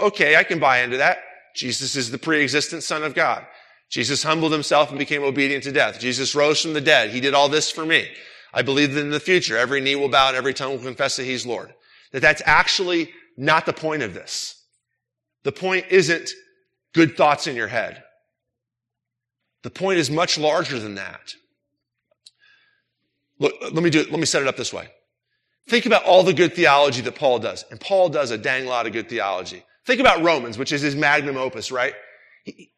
okay, 0.00 0.36
I 0.36 0.44
can 0.44 0.58
buy 0.58 0.80
into 0.82 0.96
that. 0.98 1.18
Jesus 1.54 1.96
is 1.96 2.10
the 2.10 2.18
pre-existent 2.18 2.82
son 2.82 3.02
of 3.02 3.14
God. 3.14 3.44
Jesus 3.90 4.22
humbled 4.22 4.52
himself 4.52 4.90
and 4.90 4.98
became 4.98 5.22
obedient 5.22 5.64
to 5.64 5.72
death. 5.72 6.00
Jesus 6.00 6.34
rose 6.34 6.62
from 6.62 6.72
the 6.72 6.80
dead. 6.80 7.10
He 7.10 7.20
did 7.20 7.34
all 7.34 7.48
this 7.48 7.70
for 7.70 7.84
me. 7.84 8.08
I 8.52 8.62
believe 8.62 8.94
that 8.94 9.00
in 9.00 9.10
the 9.10 9.20
future, 9.20 9.58
every 9.58 9.80
knee 9.80 9.96
will 9.96 10.08
bow 10.08 10.28
and 10.28 10.36
every 10.36 10.54
tongue 10.54 10.72
will 10.72 10.84
confess 10.84 11.16
that 11.16 11.24
he's 11.24 11.44
Lord. 11.44 11.74
That 12.14 12.22
that's 12.22 12.42
actually 12.46 13.10
not 13.36 13.66
the 13.66 13.72
point 13.72 14.02
of 14.02 14.14
this. 14.14 14.62
The 15.42 15.50
point 15.50 15.86
isn't 15.90 16.30
good 16.94 17.16
thoughts 17.16 17.48
in 17.48 17.56
your 17.56 17.66
head. 17.66 18.04
The 19.64 19.70
point 19.70 19.98
is 19.98 20.12
much 20.12 20.38
larger 20.38 20.78
than 20.78 20.94
that. 20.94 21.34
Look, 23.40 23.52
let 23.60 23.82
me 23.82 23.90
do 23.90 24.00
it. 24.00 24.12
Let 24.12 24.20
me 24.20 24.26
set 24.26 24.42
it 24.42 24.46
up 24.46 24.56
this 24.56 24.72
way. 24.72 24.86
Think 25.68 25.86
about 25.86 26.04
all 26.04 26.22
the 26.22 26.32
good 26.32 26.54
theology 26.54 27.00
that 27.00 27.16
Paul 27.16 27.40
does. 27.40 27.64
And 27.72 27.80
Paul 27.80 28.10
does 28.10 28.30
a 28.30 28.38
dang 28.38 28.66
lot 28.66 28.86
of 28.86 28.92
good 28.92 29.08
theology. 29.08 29.64
Think 29.84 30.00
about 30.00 30.22
Romans, 30.22 30.56
which 30.56 30.70
is 30.70 30.82
his 30.82 30.94
magnum 30.94 31.36
opus, 31.36 31.72
right? 31.72 31.94
He 32.44 32.70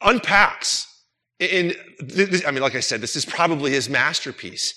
unpacks 0.00 0.86
in, 1.38 1.74
I 2.46 2.52
mean, 2.52 2.62
like 2.62 2.74
I 2.74 2.80
said, 2.80 3.02
this 3.02 3.16
is 3.16 3.26
probably 3.26 3.70
his 3.70 3.90
masterpiece. 3.90 4.72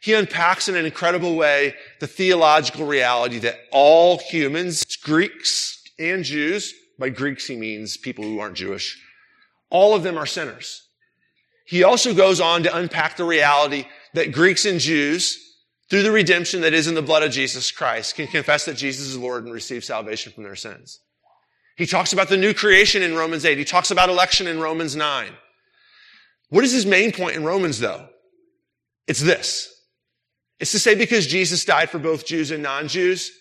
He 0.00 0.14
unpacks 0.14 0.68
in 0.68 0.76
an 0.76 0.86
incredible 0.86 1.36
way 1.36 1.74
the 2.00 2.06
theological 2.06 2.86
reality 2.86 3.38
that 3.40 3.60
all 3.70 4.18
humans, 4.18 4.84
Greeks 4.96 5.82
and 5.98 6.24
Jews, 6.24 6.74
by 6.98 7.10
Greeks 7.10 7.46
he 7.46 7.56
means 7.56 7.98
people 7.98 8.24
who 8.24 8.40
aren't 8.40 8.56
Jewish, 8.56 8.98
all 9.68 9.94
of 9.94 10.02
them 10.02 10.16
are 10.16 10.26
sinners. 10.26 10.86
He 11.66 11.84
also 11.84 12.14
goes 12.14 12.40
on 12.40 12.62
to 12.64 12.76
unpack 12.76 13.16
the 13.16 13.24
reality 13.24 13.84
that 14.14 14.32
Greeks 14.32 14.64
and 14.64 14.80
Jews, 14.80 15.38
through 15.88 16.02
the 16.02 16.10
redemption 16.10 16.62
that 16.62 16.74
is 16.74 16.88
in 16.88 16.94
the 16.94 17.02
blood 17.02 17.22
of 17.22 17.30
Jesus 17.30 17.70
Christ, 17.70 18.16
can 18.16 18.26
confess 18.26 18.64
that 18.64 18.76
Jesus 18.76 19.06
is 19.06 19.16
Lord 19.16 19.44
and 19.44 19.52
receive 19.52 19.84
salvation 19.84 20.32
from 20.32 20.44
their 20.44 20.56
sins. 20.56 21.00
He 21.76 21.86
talks 21.86 22.12
about 22.12 22.28
the 22.28 22.36
new 22.36 22.54
creation 22.54 23.02
in 23.02 23.14
Romans 23.14 23.44
8. 23.44 23.56
He 23.56 23.64
talks 23.64 23.90
about 23.90 24.08
election 24.08 24.46
in 24.46 24.60
Romans 24.60 24.96
9. 24.96 25.32
What 26.48 26.64
is 26.64 26.72
his 26.72 26.86
main 26.86 27.12
point 27.12 27.36
in 27.36 27.44
Romans 27.44 27.78
though? 27.78 28.08
It's 29.06 29.20
this. 29.20 29.79
It's 30.60 30.72
to 30.72 30.78
say 30.78 30.94
because 30.94 31.26
Jesus 31.26 31.64
died 31.64 31.90
for 31.90 31.98
both 31.98 32.26
Jews 32.26 32.50
and 32.50 32.62
non-Jews, 32.62 33.32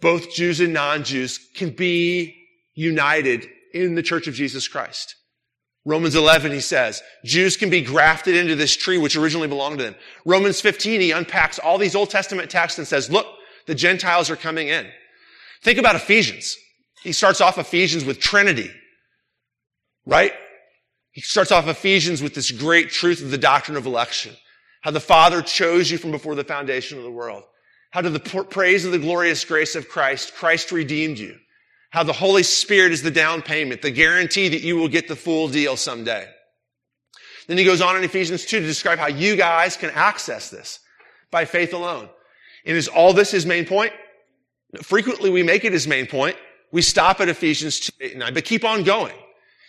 both 0.00 0.32
Jews 0.32 0.60
and 0.60 0.72
non-Jews 0.72 1.38
can 1.54 1.70
be 1.70 2.36
united 2.74 3.48
in 3.72 3.94
the 3.94 4.02
church 4.02 4.26
of 4.26 4.34
Jesus 4.34 4.66
Christ. 4.66 5.14
Romans 5.84 6.14
11, 6.14 6.52
he 6.52 6.60
says, 6.60 7.02
Jews 7.24 7.56
can 7.56 7.70
be 7.70 7.80
grafted 7.80 8.36
into 8.36 8.54
this 8.54 8.76
tree 8.76 8.98
which 8.98 9.16
originally 9.16 9.48
belonged 9.48 9.78
to 9.78 9.84
them. 9.84 9.94
Romans 10.24 10.60
15, 10.60 11.00
he 11.00 11.10
unpacks 11.10 11.58
all 11.58 11.78
these 11.78 11.96
Old 11.96 12.10
Testament 12.10 12.50
texts 12.50 12.78
and 12.78 12.86
says, 12.86 13.10
look, 13.10 13.26
the 13.66 13.74
Gentiles 13.74 14.30
are 14.30 14.36
coming 14.36 14.68
in. 14.68 14.86
Think 15.62 15.78
about 15.78 15.96
Ephesians. 15.96 16.56
He 17.02 17.12
starts 17.12 17.40
off 17.40 17.58
Ephesians 17.58 18.04
with 18.04 18.20
Trinity, 18.20 18.70
right? 20.06 20.32
He 21.12 21.20
starts 21.20 21.50
off 21.50 21.66
Ephesians 21.66 22.22
with 22.22 22.34
this 22.34 22.50
great 22.50 22.90
truth 22.90 23.20
of 23.20 23.30
the 23.30 23.38
doctrine 23.38 23.76
of 23.76 23.86
election. 23.86 24.36
How 24.82 24.90
the 24.90 25.00
Father 25.00 25.42
chose 25.42 25.90
you 25.90 25.98
from 25.98 26.10
before 26.10 26.34
the 26.34 26.44
foundation 26.44 26.98
of 26.98 27.04
the 27.04 27.10
world. 27.10 27.44
How 27.90 28.00
to 28.00 28.10
the 28.10 28.20
praise 28.20 28.84
of 28.84 28.92
the 28.92 28.98
glorious 28.98 29.44
grace 29.44 29.74
of 29.74 29.88
Christ, 29.88 30.34
Christ 30.34 30.70
redeemed 30.72 31.18
you 31.18 31.36
how 31.92 32.02
the 32.02 32.12
Holy 32.12 32.42
Spirit 32.42 32.90
is 32.90 33.02
the 33.02 33.10
down 33.10 33.42
payment, 33.42 33.82
the 33.82 33.90
guarantee 33.90 34.48
that 34.48 34.62
you 34.62 34.76
will 34.76 34.88
get 34.88 35.08
the 35.08 35.16
full 35.16 35.46
deal 35.46 35.76
someday. 35.76 36.26
Then 37.46 37.58
he 37.58 37.64
goes 37.64 37.82
on 37.82 37.96
in 37.96 38.02
Ephesians 38.02 38.46
2 38.46 38.60
to 38.60 38.66
describe 38.66 38.98
how 38.98 39.08
you 39.08 39.36
guys 39.36 39.76
can 39.76 39.90
access 39.90 40.48
this 40.48 40.80
by 41.30 41.44
faith 41.44 41.74
alone. 41.74 42.08
And 42.64 42.78
is 42.78 42.88
all 42.88 43.12
this 43.12 43.30
his 43.30 43.44
main 43.44 43.66
point? 43.66 43.92
Frequently 44.80 45.28
we 45.28 45.42
make 45.42 45.66
it 45.66 45.72
his 45.74 45.86
main 45.86 46.06
point. 46.06 46.34
We 46.70 46.80
stop 46.80 47.20
at 47.20 47.28
Ephesians 47.28 47.78
2, 47.80 47.92
8, 48.00 48.10
and 48.12 48.20
9, 48.20 48.34
but 48.34 48.46
keep 48.46 48.64
on 48.64 48.84
going. 48.84 49.14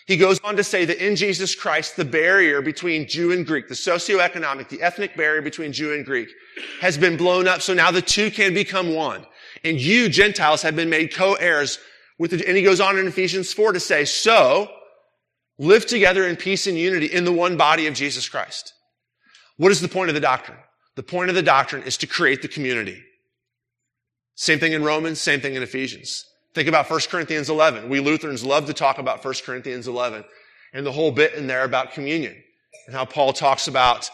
He 0.06 0.18
goes 0.18 0.40
on 0.44 0.58
to 0.58 0.64
say 0.64 0.84
that 0.86 1.06
in 1.06 1.16
Jesus 1.16 1.56
Christ, 1.56 1.96
the 1.96 2.04
barrier 2.06 2.62
between 2.62 3.08
Jew 3.08 3.32
and 3.32 3.46
Greek, 3.46 3.70
the 3.70 3.74
socioeconomic, 3.74 4.68
the 4.68 4.82
ethnic 4.82 5.16
barrier 5.16 5.42
between 5.42 5.72
Jew 5.72 5.94
and 5.94 6.06
Greek 6.06 6.30
has 6.82 6.98
been 6.98 7.16
blown 7.16 7.48
up. 7.48 7.62
So 7.62 7.74
now 7.74 7.90
the 7.90 8.02
two 8.02 8.30
can 8.30 8.54
become 8.54 8.94
one. 8.94 9.26
And 9.64 9.80
you, 9.80 10.10
Gentiles, 10.10 10.62
have 10.62 10.76
been 10.76 10.90
made 10.90 11.14
co-heirs 11.14 11.80
with 12.20 12.32
the, 12.32 12.46
and 12.46 12.58
he 12.58 12.64
goes 12.64 12.82
on 12.82 12.98
in 12.98 13.08
Ephesians 13.08 13.54
4 13.54 13.74
to 13.74 13.80
say, 13.80 14.04
so 14.04 14.70
live 15.58 15.86
together 15.86 16.28
in 16.28 16.36
peace 16.36 16.68
and 16.68 16.78
unity 16.78 17.06
in 17.06 17.24
the 17.24 17.32
one 17.32 17.56
body 17.56 17.88
of 17.88 17.94
Jesus 17.94 18.28
Christ. 18.28 18.74
What 19.58 19.72
is 19.72 19.80
the 19.80 19.88
point 19.88 20.10
of 20.10 20.16
the 20.16 20.22
doctrine? 20.22 20.58
The 20.96 21.04
point 21.04 21.30
of 21.30 21.36
the 21.36 21.42
doctrine 21.42 21.84
is 21.84 21.98
to 21.98 22.08
create 22.08 22.42
the 22.42 22.48
community. 22.48 23.02
Same 24.36 24.60
thing 24.60 24.74
in 24.74 24.84
Romans, 24.84 25.22
same 25.22 25.40
thing 25.40 25.56
in 25.56 25.64
Ephesians. 25.64 26.26
Think 26.54 26.68
about 26.68 26.90
1 26.90 27.00
Corinthians 27.10 27.50
11. 27.50 27.90
We 27.90 28.00
Lutherans 28.00 28.44
love 28.44 28.68
to 28.68 28.74
talk 28.74 29.00
about 29.00 29.24
1 29.24 29.34
Corinthians 29.46 29.88
11 29.88 30.24
and 30.74 30.86
the 30.86 30.92
whole 30.92 31.12
bit 31.12 31.34
in 31.34 31.48
there 31.48 31.64
about 31.64 31.94
communion 31.94 32.36
and 32.86 32.96
how 32.96 33.06
Paul 33.06 33.34
talks 33.34 33.68
about 33.68 34.10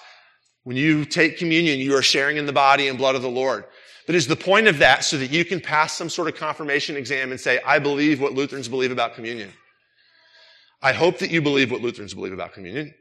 when 0.63 0.77
you 0.77 1.05
take 1.05 1.37
communion, 1.37 1.79
you 1.79 1.95
are 1.95 2.01
sharing 2.01 2.37
in 2.37 2.45
the 2.45 2.53
body 2.53 2.87
and 2.87 2.97
blood 2.97 3.15
of 3.15 3.21
the 3.21 3.29
Lord. 3.29 3.65
But 4.05 4.15
is 4.15 4.27
the 4.27 4.35
point 4.35 4.67
of 4.67 4.79
that 4.79 5.03
so 5.03 5.17
that 5.17 5.31
you 5.31 5.45
can 5.45 5.59
pass 5.59 5.93
some 5.93 6.09
sort 6.09 6.27
of 6.27 6.35
confirmation 6.35 6.95
exam 6.95 7.31
and 7.31 7.39
say, 7.39 7.59
I 7.65 7.79
believe 7.79 8.21
what 8.21 8.33
Lutherans 8.33 8.67
believe 8.67 8.91
about 8.91 9.15
communion? 9.15 9.51
I 10.81 10.93
hope 10.93 11.19
that 11.19 11.31
you 11.31 11.41
believe 11.41 11.71
what 11.71 11.81
Lutherans 11.81 12.13
believe 12.13 12.33
about 12.33 12.53
communion. 12.53 12.93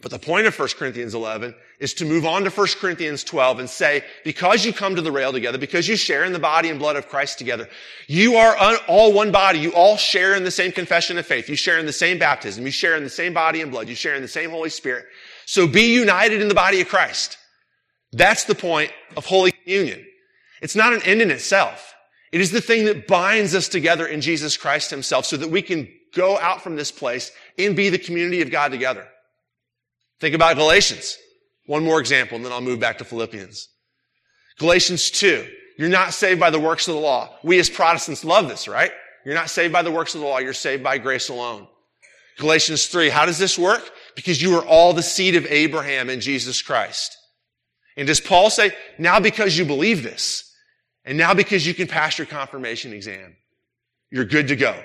But 0.00 0.10
the 0.10 0.18
point 0.18 0.46
of 0.46 0.58
1 0.58 0.68
Corinthians 0.78 1.14
11 1.14 1.54
is 1.78 1.94
to 1.94 2.04
move 2.04 2.26
on 2.26 2.42
to 2.42 2.50
1 2.50 2.66
Corinthians 2.80 3.22
12 3.22 3.60
and 3.60 3.70
say, 3.70 4.02
because 4.24 4.64
you 4.64 4.72
come 4.72 4.96
to 4.96 5.02
the 5.02 5.12
rail 5.12 5.32
together, 5.32 5.58
because 5.58 5.86
you 5.86 5.96
share 5.96 6.24
in 6.24 6.32
the 6.32 6.40
body 6.40 6.70
and 6.70 6.78
blood 6.78 6.96
of 6.96 7.08
Christ 7.08 7.38
together, 7.38 7.68
you 8.08 8.34
are 8.34 8.56
all 8.88 9.12
one 9.12 9.30
body. 9.30 9.60
You 9.60 9.72
all 9.74 9.96
share 9.96 10.34
in 10.34 10.42
the 10.42 10.50
same 10.50 10.72
confession 10.72 11.18
of 11.18 11.26
faith. 11.26 11.48
You 11.48 11.54
share 11.54 11.78
in 11.78 11.86
the 11.86 11.92
same 11.92 12.18
baptism. 12.18 12.64
You 12.64 12.72
share 12.72 12.96
in 12.96 13.04
the 13.04 13.10
same 13.10 13.32
body 13.32 13.60
and 13.60 13.70
blood. 13.70 13.88
You 13.88 13.94
share 13.94 14.16
in 14.16 14.22
the 14.22 14.28
same 14.28 14.50
Holy 14.50 14.70
Spirit. 14.70 15.04
So 15.46 15.68
be 15.68 15.94
united 15.94 16.42
in 16.42 16.48
the 16.48 16.54
body 16.54 16.80
of 16.80 16.88
Christ. 16.88 17.36
That's 18.12 18.44
the 18.44 18.56
point 18.56 18.90
of 19.16 19.24
Holy 19.26 19.52
Communion. 19.52 20.04
It's 20.62 20.76
not 20.76 20.92
an 20.92 21.02
end 21.02 21.22
in 21.22 21.30
itself. 21.30 21.94
It 22.32 22.40
is 22.40 22.50
the 22.50 22.60
thing 22.60 22.86
that 22.86 23.06
binds 23.06 23.54
us 23.54 23.68
together 23.68 24.06
in 24.06 24.20
Jesus 24.20 24.56
Christ 24.56 24.90
himself 24.90 25.26
so 25.26 25.36
that 25.36 25.50
we 25.50 25.62
can 25.62 25.88
go 26.14 26.38
out 26.38 26.62
from 26.62 26.76
this 26.76 26.90
place 26.90 27.30
and 27.56 27.76
be 27.76 27.88
the 27.88 27.98
community 27.98 28.42
of 28.42 28.50
God 28.50 28.70
together. 28.70 29.06
Think 30.22 30.36
about 30.36 30.54
Galatians. 30.54 31.18
One 31.66 31.84
more 31.84 31.98
example, 31.98 32.36
and 32.36 32.44
then 32.44 32.52
I'll 32.52 32.60
move 32.60 32.78
back 32.78 32.98
to 32.98 33.04
Philippians. 33.04 33.68
Galatians 34.56 35.10
2. 35.10 35.48
You're 35.76 35.88
not 35.88 36.14
saved 36.14 36.38
by 36.38 36.50
the 36.50 36.60
works 36.60 36.86
of 36.86 36.94
the 36.94 37.00
law. 37.00 37.36
We 37.42 37.58
as 37.58 37.68
Protestants 37.68 38.24
love 38.24 38.46
this, 38.48 38.68
right? 38.68 38.92
You're 39.24 39.34
not 39.34 39.50
saved 39.50 39.72
by 39.72 39.82
the 39.82 39.90
works 39.90 40.14
of 40.14 40.20
the 40.20 40.26
law. 40.28 40.38
You're 40.38 40.52
saved 40.52 40.84
by 40.84 40.98
grace 40.98 41.28
alone. 41.28 41.66
Galatians 42.38 42.86
3. 42.86 43.08
How 43.08 43.26
does 43.26 43.36
this 43.36 43.58
work? 43.58 43.82
Because 44.14 44.40
you 44.40 44.54
are 44.56 44.64
all 44.64 44.92
the 44.92 45.02
seed 45.02 45.34
of 45.34 45.44
Abraham 45.46 46.08
in 46.08 46.20
Jesus 46.20 46.62
Christ. 46.62 47.16
And 47.96 48.06
does 48.06 48.20
Paul 48.20 48.48
say, 48.48 48.76
now 48.98 49.18
because 49.18 49.58
you 49.58 49.64
believe 49.64 50.04
this, 50.04 50.54
and 51.04 51.18
now 51.18 51.34
because 51.34 51.66
you 51.66 51.74
can 51.74 51.88
pass 51.88 52.16
your 52.16 52.28
confirmation 52.28 52.92
exam, 52.92 53.34
you're 54.12 54.24
good 54.24 54.46
to 54.48 54.56
go. 54.56 54.80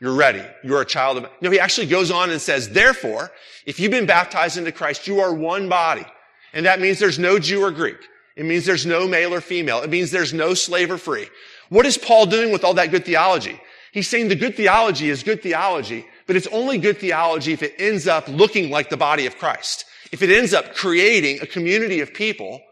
You're 0.00 0.14
ready. 0.14 0.42
You're 0.64 0.80
a 0.80 0.86
child 0.86 1.18
of, 1.18 1.26
no, 1.42 1.50
he 1.50 1.60
actually 1.60 1.86
goes 1.86 2.10
on 2.10 2.30
and 2.30 2.40
says, 2.40 2.70
therefore, 2.70 3.30
if 3.66 3.78
you've 3.78 3.90
been 3.90 4.06
baptized 4.06 4.56
into 4.56 4.72
Christ, 4.72 5.06
you 5.06 5.20
are 5.20 5.32
one 5.32 5.68
body. 5.68 6.06
And 6.54 6.64
that 6.66 6.80
means 6.80 6.98
there's 6.98 7.18
no 7.18 7.38
Jew 7.38 7.62
or 7.62 7.70
Greek. 7.70 7.98
It 8.34 8.46
means 8.46 8.64
there's 8.64 8.86
no 8.86 9.06
male 9.06 9.34
or 9.34 9.42
female. 9.42 9.82
It 9.82 9.90
means 9.90 10.10
there's 10.10 10.32
no 10.32 10.54
slave 10.54 10.90
or 10.90 10.96
free. 10.96 11.28
What 11.68 11.84
is 11.84 11.98
Paul 11.98 12.26
doing 12.26 12.50
with 12.50 12.64
all 12.64 12.74
that 12.74 12.90
good 12.90 13.04
theology? 13.04 13.60
He's 13.92 14.08
saying 14.08 14.28
the 14.28 14.36
good 14.36 14.56
theology 14.56 15.10
is 15.10 15.22
good 15.22 15.42
theology, 15.42 16.06
but 16.26 16.36
it's 16.36 16.46
only 16.48 16.78
good 16.78 16.98
theology 16.98 17.52
if 17.52 17.62
it 17.62 17.74
ends 17.78 18.08
up 18.08 18.26
looking 18.28 18.70
like 18.70 18.88
the 18.88 18.96
body 18.96 19.26
of 19.26 19.36
Christ. 19.36 19.84
If 20.12 20.22
it 20.22 20.30
ends 20.30 20.54
up 20.54 20.74
creating 20.74 21.40
a 21.40 21.46
community 21.46 22.00
of 22.00 22.14
people 22.14 22.62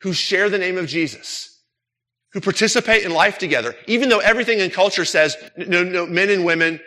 who 0.00 0.12
share 0.12 0.48
the 0.48 0.58
name 0.58 0.78
of 0.78 0.86
Jesus 0.86 1.53
who 2.34 2.40
participate 2.40 3.04
in 3.04 3.12
life 3.12 3.38
together, 3.38 3.74
even 3.86 4.08
though 4.10 4.18
everything 4.18 4.58
in 4.58 4.68
culture 4.68 5.04
says, 5.04 5.36
no, 5.56 5.82
no, 5.82 6.04
men 6.04 6.28
and 6.28 6.44
women, 6.44 6.80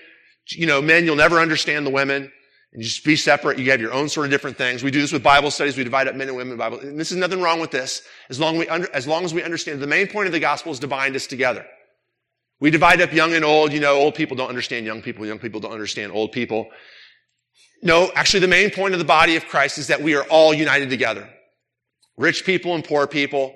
you 0.50 0.68
know, 0.68 0.82
men, 0.82 1.06
you'll 1.06 1.16
never 1.16 1.40
understand 1.40 1.88
the 1.88 1.90
women, 1.90 2.32
and 2.74 2.84
just 2.84 3.04
be 3.06 3.16
separate. 3.16 3.58
You 3.58 3.72
have 3.72 3.80
your 3.80 3.94
own 3.94 4.10
sort 4.10 4.26
of 4.26 4.32
different 4.32 4.58
things. 4.58 4.84
We 4.84 4.92
do 4.92 5.00
this 5.00 5.14
with 5.14 5.24
Bible 5.24 5.50
studies. 5.50 5.78
We 5.78 5.86
divide 5.86 6.10
up 6.10 6.16
men 6.16 6.28
and 6.28 6.36
women 6.36 6.58
Bible. 6.58 6.80
And 6.80 7.00
this 7.00 7.12
is 7.12 7.18
nothing 7.18 7.42
wrong 7.42 7.62
with 7.62 7.72
this, 7.72 8.02
as 8.30 8.40
long, 8.40 8.58
we 8.58 8.68
under, 8.68 8.94
as 8.94 9.08
long 9.08 9.24
as 9.24 9.34
we 9.34 9.42
understand 9.42 9.80
the 9.80 9.88
main 9.88 10.08
point 10.08 10.28
of 10.28 10.34
the 10.34 10.40
gospel 10.40 10.74
is 10.74 10.80
to 10.80 10.88
bind 10.88 11.16
us 11.16 11.28
together. 11.28 11.66
We 12.60 12.70
divide 12.70 13.02
up 13.02 13.14
young 13.14 13.34
and 13.34 13.46
old. 13.46 13.72
You 13.72 13.80
know, 13.80 13.96
old 13.96 14.16
people 14.16 14.36
don't 14.36 14.50
understand 14.50 14.86
young 14.86 15.02
people. 15.02 15.26
Young 15.26 15.40
people 15.40 15.62
don't 15.62 15.72
understand 15.72 16.12
old 16.12 16.34
people. 16.34 16.68
No, 17.82 18.12
actually 18.16 18.42
the 18.42 18.48
main 18.48 18.70
point 18.72 18.94
of 18.94 19.00
the 19.00 19.06
body 19.06 19.38
of 19.38 19.46
Christ 19.46 19.78
is 19.78 19.88
that 19.88 20.02
we 20.02 20.16
are 20.16 20.24
all 20.24 20.54
united 20.54 20.90
together. 20.90 21.30
Rich 22.18 22.46
people 22.46 22.76
and 22.76 22.84
poor 22.84 23.08
people, 23.08 23.54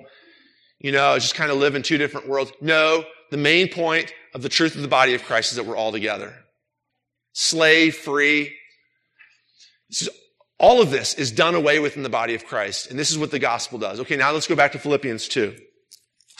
you 0.82 0.90
know, 0.90 1.16
just 1.18 1.36
kind 1.36 1.50
of 1.50 1.56
live 1.58 1.76
in 1.76 1.82
two 1.82 1.96
different 1.96 2.28
worlds. 2.28 2.52
No, 2.60 3.04
the 3.30 3.36
main 3.36 3.68
point 3.68 4.12
of 4.34 4.42
the 4.42 4.48
truth 4.48 4.74
of 4.74 4.82
the 4.82 4.88
body 4.88 5.14
of 5.14 5.22
Christ 5.22 5.52
is 5.52 5.56
that 5.56 5.64
we're 5.64 5.76
all 5.76 5.92
together. 5.92 6.34
Slave, 7.32 7.96
free. 7.96 8.52
Is, 9.88 10.10
all 10.58 10.82
of 10.82 10.90
this 10.90 11.14
is 11.14 11.30
done 11.30 11.54
away 11.54 11.78
with 11.78 11.96
in 11.96 12.02
the 12.02 12.08
body 12.08 12.34
of 12.34 12.44
Christ. 12.44 12.90
And 12.90 12.98
this 12.98 13.10
is 13.10 13.18
what 13.18 13.30
the 13.30 13.38
gospel 13.38 13.78
does. 13.78 14.00
Okay, 14.00 14.16
now 14.16 14.32
let's 14.32 14.46
go 14.46 14.56
back 14.56 14.72
to 14.72 14.78
Philippians 14.78 15.28
2. 15.28 15.56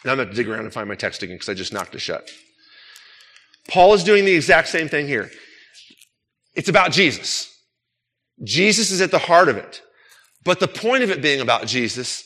Now 0.04 0.12
I'm 0.12 0.18
going 0.18 0.28
to 0.28 0.34
dig 0.34 0.48
around 0.48 0.60
and 0.60 0.72
find 0.72 0.88
my 0.88 0.96
text 0.96 1.22
again 1.22 1.36
because 1.36 1.48
I 1.48 1.54
just 1.54 1.72
knocked 1.72 1.94
it 1.94 2.00
shut. 2.00 2.28
Paul 3.68 3.94
is 3.94 4.02
doing 4.02 4.24
the 4.24 4.34
exact 4.34 4.68
same 4.68 4.88
thing 4.88 5.06
here. 5.06 5.30
It's 6.54 6.68
about 6.68 6.90
Jesus. 6.90 7.48
Jesus 8.42 8.90
is 8.90 9.00
at 9.00 9.12
the 9.12 9.18
heart 9.18 9.48
of 9.48 9.56
it. 9.56 9.82
But 10.44 10.58
the 10.58 10.68
point 10.68 11.04
of 11.04 11.10
it 11.10 11.22
being 11.22 11.40
about 11.40 11.66
Jesus 11.66 12.24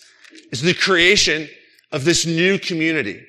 is 0.50 0.62
the 0.62 0.72
creation 0.72 1.48
of 1.92 2.04
this 2.04 2.26
new 2.26 2.58
community. 2.58 3.24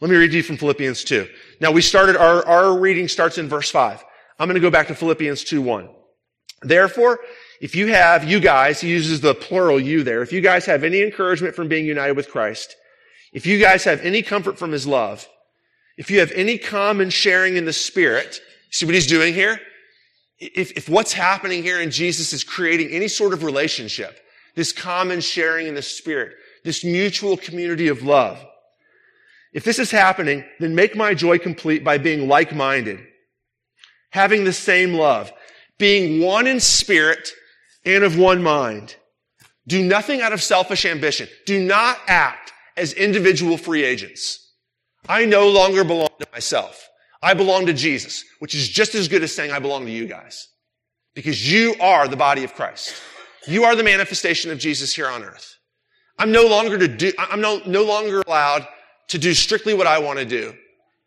Let 0.00 0.10
me 0.10 0.16
read 0.16 0.32
you 0.32 0.42
from 0.42 0.56
Philippians 0.56 1.04
2. 1.04 1.28
Now 1.60 1.70
we 1.70 1.82
started, 1.82 2.16
our, 2.16 2.44
our 2.46 2.78
reading 2.78 3.08
starts 3.08 3.38
in 3.38 3.48
verse 3.48 3.70
5. 3.70 4.02
I'm 4.38 4.48
going 4.48 4.54
to 4.54 4.60
go 4.60 4.70
back 4.70 4.88
to 4.88 4.94
Philippians 4.94 5.44
2 5.44 5.62
1. 5.62 5.88
Therefore, 6.62 7.20
if 7.60 7.76
you 7.76 7.88
have, 7.88 8.24
you 8.24 8.40
guys, 8.40 8.80
he 8.80 8.88
uses 8.88 9.20
the 9.20 9.34
plural 9.34 9.78
you 9.78 10.02
there, 10.02 10.22
if 10.22 10.32
you 10.32 10.40
guys 10.40 10.66
have 10.66 10.82
any 10.82 11.02
encouragement 11.02 11.54
from 11.54 11.68
being 11.68 11.86
united 11.86 12.16
with 12.16 12.28
Christ, 12.28 12.74
if 13.32 13.46
you 13.46 13.60
guys 13.60 13.84
have 13.84 14.00
any 14.00 14.22
comfort 14.22 14.58
from 14.58 14.72
his 14.72 14.86
love, 14.86 15.28
if 15.96 16.10
you 16.10 16.20
have 16.20 16.32
any 16.32 16.58
common 16.58 17.10
sharing 17.10 17.56
in 17.56 17.64
the 17.64 17.72
Spirit, 17.72 18.40
see 18.70 18.86
what 18.86 18.94
he's 18.94 19.06
doing 19.06 19.34
here? 19.34 19.60
If, 20.38 20.72
if 20.72 20.88
what's 20.88 21.12
happening 21.12 21.62
here 21.62 21.80
in 21.80 21.90
Jesus 21.90 22.32
is 22.32 22.42
creating 22.42 22.88
any 22.88 23.06
sort 23.06 23.32
of 23.32 23.44
relationship, 23.44 24.18
this 24.56 24.72
common 24.72 25.20
sharing 25.20 25.68
in 25.68 25.74
the 25.74 25.82
Spirit, 25.82 26.34
this 26.64 26.84
mutual 26.84 27.36
community 27.36 27.88
of 27.88 28.02
love, 28.02 28.44
if 29.52 29.64
this 29.64 29.78
is 29.78 29.90
happening, 29.90 30.44
then 30.60 30.74
make 30.74 30.96
my 30.96 31.14
joy 31.14 31.38
complete 31.38 31.84
by 31.84 31.98
being 31.98 32.28
like-minded, 32.28 33.00
having 34.10 34.44
the 34.44 34.52
same 34.52 34.94
love, 34.94 35.32
being 35.78 36.22
one 36.22 36.46
in 36.46 36.60
spirit 36.60 37.32
and 37.84 38.04
of 38.04 38.16
one 38.18 38.42
mind. 38.42 38.96
Do 39.66 39.82
nothing 39.84 40.22
out 40.22 40.32
of 40.32 40.42
selfish 40.42 40.86
ambition. 40.86 41.28
Do 41.46 41.62
not 41.62 41.98
act 42.06 42.52
as 42.76 42.92
individual 42.94 43.56
free 43.56 43.84
agents. 43.84 44.38
I 45.08 45.24
no 45.24 45.48
longer 45.48 45.84
belong 45.84 46.08
to 46.20 46.26
myself. 46.32 46.88
I 47.22 47.34
belong 47.34 47.66
to 47.66 47.72
Jesus, 47.72 48.24
which 48.38 48.54
is 48.54 48.68
just 48.68 48.94
as 48.94 49.08
good 49.08 49.22
as 49.22 49.34
saying 49.34 49.52
I 49.52 49.58
belong 49.58 49.84
to 49.84 49.92
you 49.92 50.06
guys. 50.06 50.48
Because 51.14 51.50
you 51.50 51.74
are 51.80 52.08
the 52.08 52.16
body 52.16 52.42
of 52.42 52.54
Christ. 52.54 52.94
You 53.46 53.64
are 53.64 53.76
the 53.76 53.84
manifestation 53.84 54.50
of 54.50 54.58
Jesus 54.58 54.94
here 54.94 55.08
on 55.08 55.22
earth. 55.22 55.56
I'm 56.18 56.32
no 56.32 56.46
longer 56.46 56.78
to 56.78 56.88
do, 56.88 57.12
I'm 57.18 57.40
no, 57.40 57.60
no 57.66 57.84
longer 57.84 58.22
allowed 58.26 58.66
to 59.08 59.18
do 59.18 59.34
strictly 59.34 59.74
what 59.74 59.86
I 59.86 59.98
want 59.98 60.18
to 60.18 60.24
do. 60.24 60.54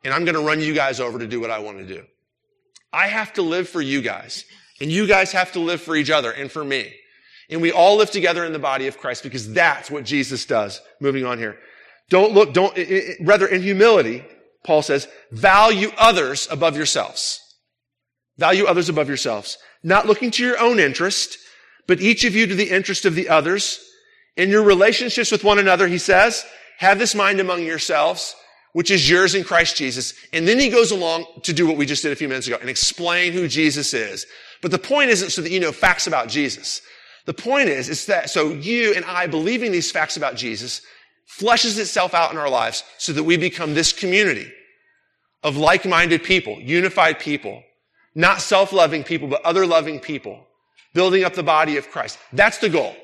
And 0.04 0.14
I'm 0.14 0.26
going 0.26 0.36
to 0.36 0.42
run 0.42 0.60
you 0.60 0.74
guys 0.74 1.00
over 1.00 1.18
to 1.18 1.28
do 1.28 1.40
what 1.40 1.50
I 1.50 1.60
want 1.60 1.80
to 1.80 1.86
do. 1.86 2.04
I 2.94 3.08
have 3.08 3.34
to 3.34 3.42
live 3.42 3.68
for 3.68 3.82
you 3.82 4.02
guys. 4.02 4.46
And 4.80 4.92
you 4.92 5.08
guys 5.08 5.32
have 5.32 5.54
to 5.54 5.60
live 5.60 5.82
for 5.82 5.96
each 5.96 6.10
other 6.10 6.32
and 6.32 6.52
for 6.52 6.64
me. 6.64 6.94
And 7.50 7.62
we 7.62 7.72
all 7.72 7.98
live 7.98 8.12
together 8.12 8.44
in 8.46 8.54
the 8.54 8.60
body 8.60 8.88
of 8.88 8.98
Christ 8.98 9.24
because 9.24 9.52
that's 9.54 9.90
what 9.90 10.04
Jesus 10.04 10.46
does. 10.46 10.82
Moving 11.00 11.26
on 11.26 11.38
here. 11.38 11.58
Don't 12.10 12.34
look, 12.34 12.54
don't, 12.54 12.78
it, 12.78 12.90
it, 12.90 13.18
rather 13.22 13.48
in 13.48 13.62
humility, 13.62 14.24
Paul 14.64 14.82
says, 14.82 15.08
value 15.32 15.92
others 15.98 16.48
above 16.52 16.76
yourselves. 16.76 17.40
Value 18.38 18.66
others 18.66 18.90
above 18.90 19.08
yourselves. 19.08 19.58
Not 19.84 20.08
looking 20.08 20.32
to 20.32 20.46
your 20.46 20.60
own 20.60 20.80
interest, 20.80 21.38
but 21.88 22.02
each 22.02 22.26
of 22.26 22.36
you 22.36 22.48
to 22.48 22.56
the 22.56 22.70
interest 22.70 23.06
of 23.06 23.16
the 23.16 23.30
others. 23.30 23.80
In 24.38 24.50
your 24.50 24.64
relationships 24.64 25.32
with 25.32 25.44
one 25.44 25.60
another, 25.60 25.88
he 25.88 25.98
says, 25.98 26.46
have 26.80 27.00
this 27.00 27.16
mind 27.16 27.40
among 27.40 27.64
yourselves, 27.64 28.36
which 28.74 28.92
is 28.92 29.10
yours 29.10 29.34
in 29.36 29.46
Christ 29.46 29.78
Jesus. 29.78 30.14
And 30.34 30.46
then 30.48 30.60
he 30.60 30.70
goes 30.70 30.92
along 30.92 31.26
to 31.44 31.54
do 31.54 31.66
what 31.66 31.78
we 31.78 31.86
just 31.86 32.04
did 32.04 32.12
a 32.12 32.16
few 32.18 32.28
minutes 32.28 32.48
ago 32.48 32.58
and 32.60 32.70
explain 32.70 33.32
who 33.32 33.48
Jesus 33.48 33.94
is. 33.94 34.26
But 34.62 34.72
the 34.72 34.80
point 34.80 35.10
isn't 35.10 35.32
so 35.32 35.42
that 35.42 35.52
you 35.52 35.60
know 35.60 35.72
facts 35.72 36.08
about 36.08 36.28
Jesus. 36.28 36.82
The 37.26 37.34
point 37.34 37.70
is, 37.70 37.88
is 37.88 38.08
that 38.08 38.30
so 38.30 38.50
you 38.50 38.94
and 38.94 39.06
I 39.06 39.28
believing 39.28 39.72
these 39.72 39.92
facts 39.92 40.18
about 40.18 40.36
Jesus 40.36 40.82
fleshes 41.40 41.80
itself 41.80 42.14
out 42.14 42.32
in 42.32 42.38
our 42.38 42.50
lives 42.50 42.84
so 42.98 43.14
that 43.14 43.24
we 43.24 43.38
become 43.38 43.74
this 43.74 43.94
community 43.94 44.52
of 45.44 45.58
like-minded 45.58 46.24
people, 46.24 46.60
unified 46.60 47.20
people, 47.20 47.64
not 48.14 48.42
self-loving 48.42 49.04
people, 49.04 49.28
but 49.28 49.42
other-loving 49.44 50.00
people, 50.00 50.46
building 50.94 51.24
up 51.24 51.34
the 51.34 51.44
body 51.44 51.78
of 51.78 51.90
Christ. 51.90 52.20
That's 52.34 52.58
the 52.58 52.70
goal. 52.70 52.96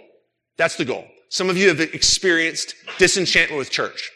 That's 0.57 0.75
the 0.75 0.85
goal. 0.85 1.07
Some 1.31 1.49
of 1.49 1.55
you 1.55 1.69
have 1.69 1.79
experienced 1.79 2.75
disenchantment 2.97 3.57
with 3.57 3.69
church. 3.69 4.11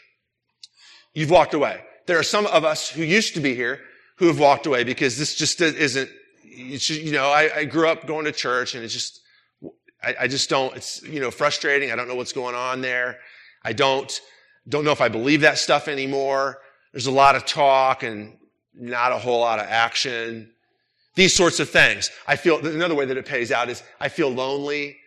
You've 1.14 1.30
walked 1.30 1.54
away. 1.54 1.80
There 2.04 2.18
are 2.18 2.22
some 2.22 2.44
of 2.46 2.62
us 2.62 2.90
who 2.90 3.02
used 3.02 3.32
to 3.34 3.40
be 3.40 3.54
here 3.54 3.80
who 4.16 4.26
have 4.26 4.38
walked 4.38 4.66
away 4.66 4.84
because 4.84 5.16
this 5.16 5.34
just 5.34 5.62
isn't, 5.62 6.10
you 6.44 7.12
know, 7.12 7.30
I, 7.30 7.50
I, 7.56 7.64
grew 7.64 7.88
up 7.88 8.06
going 8.06 8.26
to 8.26 8.32
church 8.32 8.74
and 8.74 8.84
it's 8.84 8.92
just, 8.92 9.22
I, 10.02 10.14
I 10.20 10.28
just 10.28 10.50
don't, 10.50 10.76
it's, 10.76 11.02
you 11.04 11.18
know, 11.18 11.30
frustrating. 11.30 11.90
I 11.90 11.96
don't 11.96 12.06
know 12.06 12.16
what's 12.16 12.34
going 12.34 12.54
on 12.54 12.82
there. 12.82 13.18
I 13.62 13.72
don't, 13.72 14.20
don't 14.68 14.84
know 14.84 14.92
if 14.92 15.00
I 15.00 15.08
believe 15.08 15.40
that 15.40 15.56
stuff 15.56 15.88
anymore. 15.88 16.58
There's 16.92 17.06
a 17.06 17.10
lot 17.10 17.34
of 17.34 17.46
talk 17.46 18.02
and 18.02 18.36
not 18.74 19.12
a 19.12 19.18
whole 19.18 19.40
lot 19.40 19.58
of 19.58 19.64
action. 19.66 20.52
These 21.14 21.32
sorts 21.32 21.60
of 21.60 21.70
things. 21.70 22.10
I 22.26 22.36
feel, 22.36 22.58
another 22.66 22.94
way 22.94 23.06
that 23.06 23.16
it 23.16 23.24
pays 23.24 23.50
out 23.50 23.70
is 23.70 23.82
I 23.98 24.10
feel 24.10 24.28
lonely. 24.28 24.98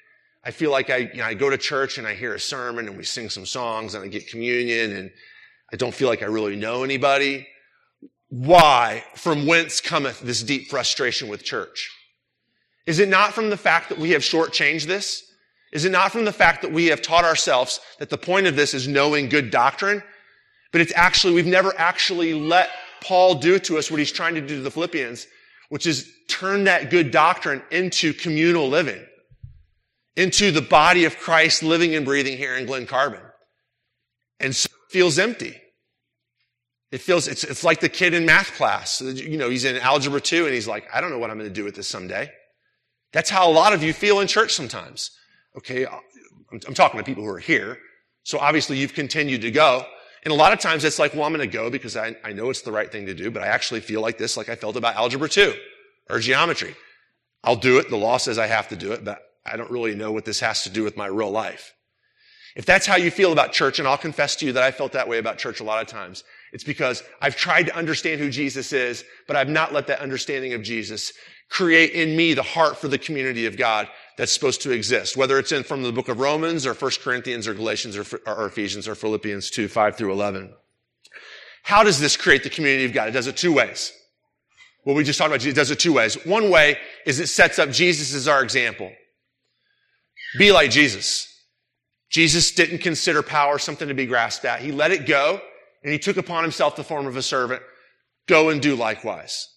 I 0.44 0.52
feel 0.52 0.72
like 0.72 0.90
I, 0.90 0.98
you 0.98 1.18
know, 1.18 1.26
I 1.26 1.34
go 1.34 1.50
to 1.50 1.58
church 1.58 1.98
and 1.98 2.08
I 2.08 2.14
hear 2.14 2.34
a 2.34 2.40
sermon 2.40 2.88
and 2.88 2.98
we 2.98 3.04
sing 3.04 3.30
some 3.30 3.46
songs 3.46 3.94
and 3.94 4.04
I 4.04 4.08
get 4.08 4.30
communion 4.30 4.96
and 4.96 5.12
I 5.72 5.76
don't 5.76 5.94
feel 5.94 6.08
like 6.08 6.24
I 6.24 6.28
really 6.28 6.56
know 6.56 6.84
anybody. 6.84 7.48
Why? 8.30 9.04
From 9.16 9.46
whence 9.46 9.82
cometh 9.82 10.22
this 10.22 10.42
deep 10.42 10.70
frustration 10.70 11.28
with 11.28 11.44
church? 11.44 11.92
Is 12.86 13.00
it 13.00 13.10
not 13.10 13.34
from 13.34 13.50
the 13.50 13.58
fact 13.58 13.90
that 13.90 13.98
we 13.98 14.12
have 14.12 14.22
shortchanged 14.22 14.86
this? 14.86 15.26
Is 15.72 15.86
it 15.86 15.92
not 15.92 16.12
from 16.12 16.26
the 16.26 16.32
fact 16.32 16.62
that 16.62 16.72
we 16.72 16.88
have 16.88 17.02
taught 17.02 17.26
ourselves 17.26 17.80
that 18.00 18.10
the 18.10 18.18
point 18.18 18.48
of 18.48 18.56
this 18.56 18.74
is 18.74 18.88
knowing 18.88 19.30
good 19.30 19.52
doctrine? 19.52 20.02
But 20.72 20.82
it's 20.82 20.94
actually, 20.96 21.34
we've 21.34 21.46
never 21.46 21.74
actually 21.78 22.34
let 22.34 22.70
Paul 23.02 23.36
do 23.36 23.60
to 23.60 23.78
us 23.78 23.92
what 23.92 24.00
he's 24.00 24.12
trying 24.12 24.36
to 24.36 24.42
do 24.42 24.56
to 24.56 24.62
the 24.62 24.72
Philippians, 24.72 25.28
which 25.70 25.86
is 25.86 26.12
turn 26.28 26.64
that 26.64 26.90
good 26.90 27.12
doctrine 27.12 27.62
into 27.72 28.14
communal 28.14 28.68
living 28.68 29.04
into 30.20 30.52
the 30.52 30.62
body 30.62 31.06
of 31.06 31.18
Christ 31.18 31.64
living 31.64 31.96
and 31.96 32.06
breathing 32.06 32.36
here 32.36 32.58
in 32.58 32.66
Glen 32.66 32.86
Carbon. 32.86 33.22
And 34.42 34.54
so 34.54 34.68
it 34.68 34.92
feels 34.92 35.18
empty. 35.18 35.56
It 36.92 37.00
feels, 37.00 37.30
it's, 37.30 37.46
it's 37.46 37.64
like 37.64 37.80
the 37.80 37.88
kid 37.88 38.14
in 38.14 38.26
math 38.26 38.54
class. 38.56 39.00
You 39.00 39.38
know, 39.38 39.50
he's 39.50 39.64
in 39.64 39.78
algebra 39.78 40.20
two 40.20 40.44
and 40.44 40.54
he's 40.54 40.68
like, 40.68 40.90
I 40.94 41.00
don't 41.00 41.10
know 41.10 41.20
what 41.20 41.30
I'm 41.30 41.38
going 41.38 41.50
to 41.50 41.56
do 41.56 41.64
with 41.64 41.76
this 41.76 41.88
someday. 41.88 42.30
That's 43.14 43.30
how 43.30 43.50
a 43.50 43.54
lot 43.54 43.72
of 43.72 43.82
you 43.82 43.94
feel 43.94 44.20
in 44.20 44.28
church 44.28 44.52
sometimes. 44.52 45.12
Okay. 45.58 45.86
Uh, 45.86 46.00
I'm, 46.52 46.60
I'm 46.68 46.74
talking 46.74 47.00
to 47.00 47.04
people 47.06 47.24
who 47.24 47.30
are 47.30 47.40
here. 47.40 47.78
So 48.24 48.40
obviously 48.40 48.78
you've 48.78 48.94
continued 48.94 49.42
to 49.44 49.52
go. 49.52 49.86
And 50.24 50.34
a 50.34 50.36
lot 50.36 50.52
of 50.52 50.60
times 50.60 50.84
it's 50.84 51.00
like, 51.00 51.14
well, 51.14 51.24
I'm 51.24 51.34
going 51.34 51.50
to 51.50 51.58
go 51.58 51.70
because 51.70 51.96
I, 51.96 52.18
I 52.26 52.34
know 52.34 52.50
it's 52.50 52.64
the 52.64 52.74
right 52.74 52.92
thing 52.92 53.06
to 53.06 53.14
do, 53.14 53.32
but 53.32 53.42
I 53.42 53.48
actually 53.48 53.80
feel 53.80 54.02
like 54.02 54.18
this, 54.18 54.36
like 54.36 54.50
I 54.50 54.56
felt 54.56 54.76
about 54.76 54.96
algebra 54.96 55.30
two 55.30 55.54
or 56.10 56.20
geometry. 56.20 56.76
I'll 57.42 57.56
do 57.56 57.78
it. 57.78 57.90
The 57.90 57.96
law 57.96 58.18
says 58.18 58.38
I 58.38 58.48
have 58.48 58.68
to 58.68 58.76
do 58.76 58.92
it, 58.92 59.06
but 59.06 59.22
I 59.52 59.58
don't 59.58 59.72
really 59.72 59.96
know 59.96 60.12
what 60.12 60.26
this 60.26 60.40
has 60.40 60.64
to 60.64 60.70
do 60.70 60.84
with 60.84 60.98
my 60.98 61.08
real 61.08 61.32
life. 61.32 61.74
If 62.56 62.66
that's 62.66 62.86
how 62.86 62.96
you 62.96 63.12
feel 63.12 63.32
about 63.32 63.54
church, 63.54 63.80
and 63.80 63.88
I'll 63.88 63.98
confess 63.98 64.36
to 64.38 64.46
you 64.46 64.54
that 64.54 64.64
I 64.64 64.72
felt 64.72 64.94
that 64.94 65.08
way 65.08 65.18
about 65.18 65.38
church 65.38 65.60
a 65.60 65.64
lot 65.64 65.82
of 65.82 65.88
times, 65.88 66.24
it's 66.52 66.64
because 66.64 67.04
I've 67.22 67.36
tried 67.36 67.68
to 67.68 67.76
understand 67.76 68.20
who 68.20 68.30
Jesus 68.30 68.74
is, 68.74 69.06
but 69.28 69.36
I've 69.36 69.50
not 69.50 69.72
let 69.72 69.88
that 69.88 70.00
understanding 70.00 70.54
of 70.54 70.64
Jesus 70.64 71.14
create 71.50 71.92
in 71.92 72.16
me 72.16 72.34
the 72.34 72.44
heart 72.44 72.78
for 72.78 72.88
the 72.88 72.98
community 72.98 73.46
of 73.46 73.58
God 73.58 73.88
that's 74.18 74.32
supposed 74.32 74.62
to 74.64 74.72
exist, 74.72 75.16
whether 75.16 75.38
it's 75.40 75.52
in 75.52 75.64
from 75.64 75.84
the 75.84 75.92
book 75.92 76.10
of 76.10 76.20
Romans 76.20 76.66
or 76.66 76.74
1 76.74 76.92
Corinthians 77.04 77.48
or 77.48 77.54
Galatians 77.54 77.96
or, 77.96 78.20
or 78.28 78.48
Ephesians 78.48 78.88
or 78.88 78.96
Philippians 78.96 79.50
2, 79.52 79.68
5 79.68 79.96
through 79.96 80.12
11. 80.12 80.54
How 81.64 81.84
does 81.84 82.00
this 82.00 82.18
create 82.18 82.44
the 82.44 82.50
community 82.50 82.86
of 82.86 82.94
God? 82.94 83.10
It 83.10 83.12
does 83.12 83.28
it 83.28 83.38
two 83.38 83.54
ways. 83.54 83.94
Well, 84.86 84.96
we 84.96 85.04
just 85.04 85.20
talked 85.20 85.30
about 85.30 85.46
it 85.46 85.56
does 85.56 85.72
it 85.72 85.80
two 85.80 85.94
ways. 85.94 86.16
One 86.26 86.50
way 86.50 86.78
is 87.06 87.20
it 87.20 87.28
sets 87.28 87.60
up 87.60 87.70
Jesus 87.70 88.14
as 88.14 88.28
our 88.28 88.42
example. 88.42 88.92
Be 90.38 90.52
like 90.52 90.72
Jesus. 90.72 91.28
Jesus 92.10 92.52
didn't 92.52 92.80
consider 92.80 93.22
power 93.22 93.60
something 93.60 93.88
to 93.88 93.94
be 93.94 94.06
grasped 94.06 94.46
at. 94.46 94.62
He 94.62 94.72
let 94.72 94.92
it 94.92 95.06
go 95.06 95.42
and 95.84 95.94
he 95.94 96.00
took 96.00 96.18
upon 96.18 96.44
himself 96.44 96.76
the 96.76 96.84
form 96.84 97.08
of 97.08 97.16
a 97.18 97.22
servant. 97.22 97.62
Go 98.28 98.50
and 98.50 98.62
do 98.62 98.76
likewise. 98.76 99.48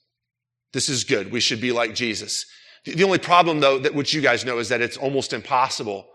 This 0.73 0.89
is 0.89 1.05
good. 1.05 1.31
We 1.31 1.41
should 1.41 1.61
be 1.61 1.73
like 1.73 1.95
Jesus. 1.95 2.47
The 2.85 3.05
only 3.05 3.19
problem 3.19 3.61
though, 3.61 3.79
that 3.79 3.95
which 3.95 4.13
you 4.15 4.21
guys 4.21 4.45
know 4.45 4.59
is 4.59 4.71
that 4.71 4.81
it's 4.81 4.97
almost 4.97 5.33
impossible 5.33 6.07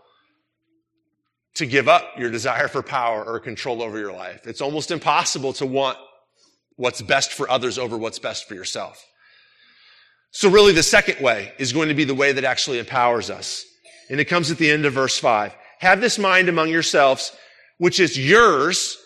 to 1.54 1.66
give 1.66 1.88
up 1.88 2.18
your 2.18 2.30
desire 2.30 2.68
for 2.68 2.82
power 2.82 3.24
or 3.24 3.40
control 3.40 3.82
over 3.82 3.98
your 3.98 4.12
life. 4.12 4.46
It's 4.46 4.60
almost 4.60 4.90
impossible 4.90 5.52
to 5.54 5.66
want 5.66 5.98
what's 6.76 7.02
best 7.02 7.32
for 7.32 7.50
others 7.50 7.78
over 7.78 7.96
what's 7.96 8.18
best 8.18 8.46
for 8.46 8.54
yourself. 8.54 9.04
So 10.30 10.50
really 10.50 10.72
the 10.72 10.82
second 10.82 11.20
way 11.20 11.52
is 11.58 11.72
going 11.72 11.88
to 11.88 11.94
be 11.94 12.04
the 12.04 12.14
way 12.14 12.32
that 12.32 12.44
actually 12.44 12.78
empowers 12.78 13.30
us. 13.30 13.64
And 14.10 14.20
it 14.20 14.26
comes 14.26 14.50
at 14.50 14.58
the 14.58 14.70
end 14.70 14.86
of 14.86 14.94
verse 14.94 15.18
five. 15.18 15.54
Have 15.80 16.00
this 16.00 16.18
mind 16.18 16.48
among 16.48 16.70
yourselves, 16.70 17.32
which 17.78 18.00
is 18.00 18.18
yours 18.18 18.98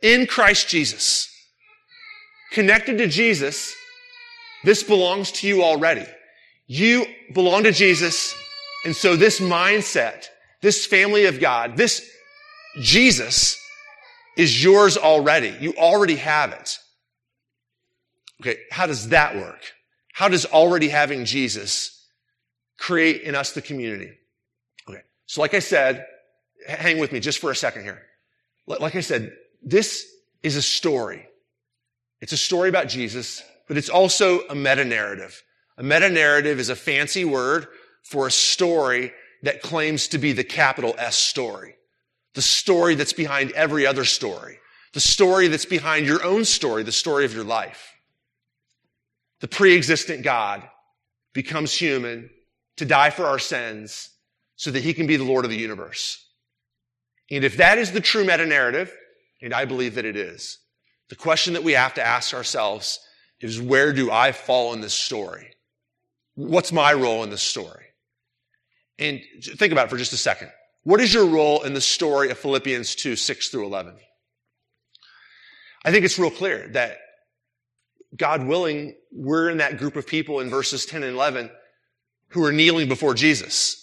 in 0.00 0.26
Christ 0.26 0.68
Jesus. 0.68 1.28
Connected 2.52 2.98
to 2.98 3.06
Jesus, 3.06 3.74
this 4.64 4.82
belongs 4.82 5.32
to 5.32 5.48
you 5.48 5.62
already. 5.62 6.06
You 6.66 7.06
belong 7.32 7.62
to 7.62 7.72
Jesus. 7.72 8.34
And 8.84 8.94
so 8.94 9.16
this 9.16 9.40
mindset, 9.40 10.26
this 10.60 10.84
family 10.86 11.24
of 11.26 11.40
God, 11.40 11.76
this 11.76 12.06
Jesus 12.80 13.58
is 14.36 14.62
yours 14.62 14.96
already. 14.96 15.56
You 15.60 15.74
already 15.74 16.16
have 16.16 16.52
it. 16.52 16.78
Okay. 18.40 18.58
How 18.70 18.86
does 18.86 19.10
that 19.10 19.36
work? 19.36 19.72
How 20.12 20.28
does 20.28 20.44
already 20.46 20.88
having 20.88 21.24
Jesus 21.24 22.06
create 22.78 23.22
in 23.22 23.34
us 23.34 23.52
the 23.52 23.62
community? 23.62 24.10
So 25.32 25.40
like 25.40 25.54
I 25.54 25.60
said, 25.60 26.04
hang 26.68 26.98
with 26.98 27.10
me 27.10 27.18
just 27.18 27.38
for 27.38 27.50
a 27.50 27.56
second 27.56 27.84
here. 27.84 28.02
Like 28.66 28.94
I 28.94 29.00
said, 29.00 29.32
this 29.62 30.06
is 30.42 30.56
a 30.56 30.62
story. 30.62 31.26
It's 32.20 32.34
a 32.34 32.36
story 32.36 32.68
about 32.68 32.88
Jesus, 32.88 33.42
but 33.66 33.78
it's 33.78 33.88
also 33.88 34.40
a 34.50 34.54
meta 34.54 34.84
narrative. 34.84 35.42
A 35.78 35.82
meta 35.82 36.10
narrative 36.10 36.60
is 36.60 36.68
a 36.68 36.76
fancy 36.76 37.24
word 37.24 37.66
for 38.02 38.26
a 38.26 38.30
story 38.30 39.10
that 39.42 39.62
claims 39.62 40.08
to 40.08 40.18
be 40.18 40.32
the 40.32 40.44
capital 40.44 40.94
S 40.98 41.16
story. 41.16 41.76
The 42.34 42.42
story 42.42 42.94
that's 42.94 43.14
behind 43.14 43.52
every 43.52 43.86
other 43.86 44.04
story. 44.04 44.58
The 44.92 45.00
story 45.00 45.48
that's 45.48 45.64
behind 45.64 46.04
your 46.04 46.22
own 46.22 46.44
story, 46.44 46.82
the 46.82 46.92
story 46.92 47.24
of 47.24 47.32
your 47.32 47.44
life. 47.44 47.94
The 49.40 49.48
pre-existent 49.48 50.24
God 50.24 50.62
becomes 51.32 51.72
human 51.72 52.28
to 52.76 52.84
die 52.84 53.08
for 53.08 53.24
our 53.24 53.38
sins 53.38 54.10
so 54.56 54.70
that 54.70 54.82
he 54.82 54.94
can 54.94 55.06
be 55.06 55.16
the 55.16 55.24
Lord 55.24 55.44
of 55.44 55.50
the 55.50 55.56
universe. 55.56 56.24
And 57.30 57.44
if 57.44 57.56
that 57.56 57.78
is 57.78 57.92
the 57.92 58.00
true 58.00 58.24
meta 58.24 58.46
narrative, 58.46 58.92
and 59.40 59.54
I 59.54 59.64
believe 59.64 59.94
that 59.94 60.04
it 60.04 60.16
is, 60.16 60.58
the 61.08 61.16
question 61.16 61.54
that 61.54 61.64
we 61.64 61.72
have 61.72 61.94
to 61.94 62.06
ask 62.06 62.34
ourselves 62.34 63.00
is 63.40 63.60
where 63.60 63.92
do 63.92 64.10
I 64.10 64.32
fall 64.32 64.72
in 64.72 64.80
this 64.80 64.94
story? 64.94 65.54
What's 66.34 66.72
my 66.72 66.92
role 66.92 67.24
in 67.24 67.30
this 67.30 67.42
story? 67.42 67.86
And 68.98 69.20
think 69.42 69.72
about 69.72 69.86
it 69.86 69.90
for 69.90 69.96
just 69.96 70.12
a 70.12 70.18
second. 70.18 70.50
What 70.84 71.00
is 71.00 71.12
your 71.12 71.26
role 71.26 71.62
in 71.62 71.74
the 71.74 71.80
story 71.80 72.30
of 72.30 72.38
Philippians 72.38 72.94
2, 72.94 73.16
6 73.16 73.48
through 73.48 73.66
11? 73.66 73.96
I 75.84 75.90
think 75.90 76.04
it's 76.04 76.18
real 76.18 76.30
clear 76.30 76.68
that 76.68 76.98
God 78.16 78.44
willing, 78.44 78.94
we're 79.10 79.50
in 79.50 79.58
that 79.58 79.78
group 79.78 79.96
of 79.96 80.06
people 80.06 80.40
in 80.40 80.50
verses 80.50 80.86
10 80.86 81.02
and 81.02 81.14
11 81.14 81.50
who 82.28 82.44
are 82.44 82.52
kneeling 82.52 82.88
before 82.88 83.14
Jesus. 83.14 83.81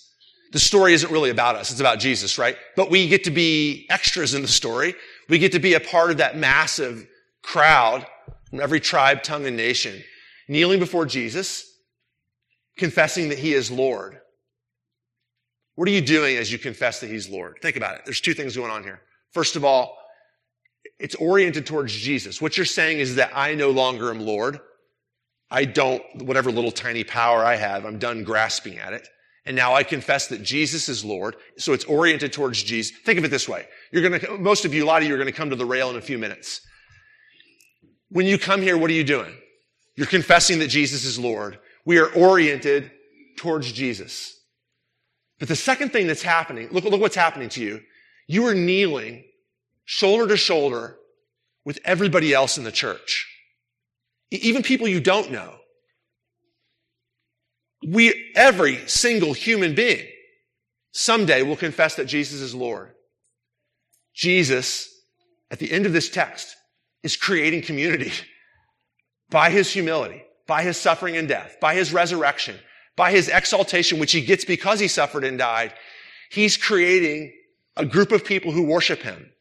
The 0.51 0.59
story 0.59 0.93
isn't 0.93 1.11
really 1.11 1.29
about 1.29 1.55
us. 1.55 1.71
It's 1.71 1.79
about 1.79 1.99
Jesus, 1.99 2.37
right? 2.37 2.57
But 2.75 2.89
we 2.89 3.07
get 3.07 3.23
to 3.25 3.31
be 3.31 3.85
extras 3.89 4.33
in 4.33 4.41
the 4.41 4.47
story. 4.47 4.95
We 5.27 5.37
get 5.37 5.51
to 5.51 5.59
be 5.59 5.75
a 5.75 5.79
part 5.79 6.11
of 6.11 6.17
that 6.17 6.37
massive 6.37 7.07
crowd 7.43 8.05
from 8.49 8.59
every 8.59 8.79
tribe, 8.79 9.21
tongue, 9.21 9.45
and 9.45 9.55
nation, 9.55 10.03
kneeling 10.47 10.79
before 10.79 11.05
Jesus, 11.05 11.65
confessing 12.77 13.29
that 13.29 13.37
he 13.37 13.53
is 13.53 13.69
Lord. 13.69 14.19
What 15.75 15.87
are 15.87 15.91
you 15.91 16.01
doing 16.01 16.37
as 16.37 16.51
you 16.51 16.57
confess 16.57 16.99
that 17.01 17.09
he's 17.09 17.29
Lord? 17.29 17.59
Think 17.61 17.77
about 17.77 17.95
it. 17.95 18.01
There's 18.05 18.21
two 18.21 18.33
things 18.33 18.55
going 18.55 18.71
on 18.71 18.83
here. 18.83 19.01
First 19.31 19.55
of 19.55 19.63
all, 19.63 19.97
it's 20.99 21.15
oriented 21.15 21.65
towards 21.65 21.93
Jesus. 21.93 22.41
What 22.41 22.57
you're 22.57 22.65
saying 22.65 22.99
is 22.99 23.15
that 23.15 23.31
I 23.33 23.53
no 23.53 23.69
longer 23.69 24.09
am 24.09 24.19
Lord. 24.19 24.59
I 25.51 25.65
don't, 25.65 26.03
whatever 26.23 26.51
little 26.51 26.71
tiny 26.71 27.03
power 27.03 27.45
I 27.45 27.55
have, 27.55 27.85
I'm 27.85 27.99
done 27.99 28.23
grasping 28.23 28.77
at 28.77 28.93
it. 28.93 29.07
And 29.49 29.55
now 29.55 29.73
I 29.73 29.81
confess 29.81 30.27
that 30.27 30.43
Jesus 30.43 30.89
is 30.89 31.03
Lord. 31.03 31.35
So 31.57 31.73
it's 31.73 31.85
oriented 31.85 32.31
towards 32.31 32.61
Jesus. 32.61 32.95
Think 32.95 33.17
of 33.17 33.25
it 33.25 33.29
this 33.29 33.49
way. 33.49 33.65
You're 33.91 34.07
going 34.07 34.19
to, 34.19 34.37
most 34.37 34.63
of 34.63 34.75
you, 34.75 34.83
a 34.83 34.85
lot 34.85 35.01
of 35.01 35.07
you 35.07 35.15
are 35.15 35.17
going 35.17 35.25
to 35.25 35.33
come 35.33 35.49
to 35.49 35.55
the 35.55 35.65
rail 35.65 35.89
in 35.89 35.95
a 35.95 36.01
few 36.01 36.19
minutes. 36.19 36.61
When 38.09 38.27
you 38.27 38.37
come 38.37 38.61
here, 38.61 38.77
what 38.77 38.91
are 38.91 38.93
you 38.93 39.03
doing? 39.03 39.33
You're 39.95 40.05
confessing 40.05 40.59
that 40.59 40.67
Jesus 40.67 41.03
is 41.03 41.17
Lord. 41.17 41.57
We 41.83 41.97
are 41.97 42.13
oriented 42.13 42.91
towards 43.37 43.71
Jesus. 43.71 44.39
But 45.39 45.47
the 45.47 45.55
second 45.55 45.93
thing 45.93 46.05
that's 46.05 46.21
happening, 46.21 46.69
look, 46.69 46.83
look 46.83 47.01
what's 47.01 47.15
happening 47.15 47.49
to 47.49 47.63
you. 47.63 47.81
You 48.27 48.45
are 48.45 48.53
kneeling 48.53 49.23
shoulder 49.83 50.27
to 50.27 50.37
shoulder 50.37 50.95
with 51.65 51.79
everybody 51.85 52.35
else 52.35 52.59
in 52.59 52.65
the 52.65 52.71
church. 52.71 53.27
Even 54.29 54.61
people 54.61 54.87
you 54.87 54.99
don't 54.99 55.31
know. 55.31 55.55
We, 57.89 58.31
every 58.35 58.87
single 58.87 59.33
human 59.33 59.73
being 59.73 60.05
someday 60.91 61.41
will 61.41 61.55
confess 61.55 61.95
that 61.95 62.05
Jesus 62.05 62.39
is 62.39 62.53
Lord. 62.53 62.91
Jesus, 64.13 64.89
at 65.49 65.57
the 65.57 65.71
end 65.71 65.87
of 65.87 65.93
this 65.93 66.09
text, 66.09 66.55
is 67.01 67.15
creating 67.15 67.63
community 67.63 68.11
by 69.31 69.49
his 69.49 69.71
humility, 69.71 70.23
by 70.45 70.61
his 70.61 70.77
suffering 70.77 71.17
and 71.17 71.27
death, 71.27 71.57
by 71.59 71.73
his 71.73 71.91
resurrection, 71.91 72.55
by 72.95 73.11
his 73.11 73.27
exaltation, 73.27 73.97
which 73.97 74.11
he 74.11 74.21
gets 74.21 74.45
because 74.45 74.79
he 74.79 74.87
suffered 74.87 75.23
and 75.23 75.39
died. 75.39 75.73
He's 76.29 76.57
creating 76.57 77.33
a 77.75 77.85
group 77.85 78.11
of 78.11 78.23
people 78.23 78.51
who 78.51 78.63
worship 78.63 79.01
him. 79.01 79.31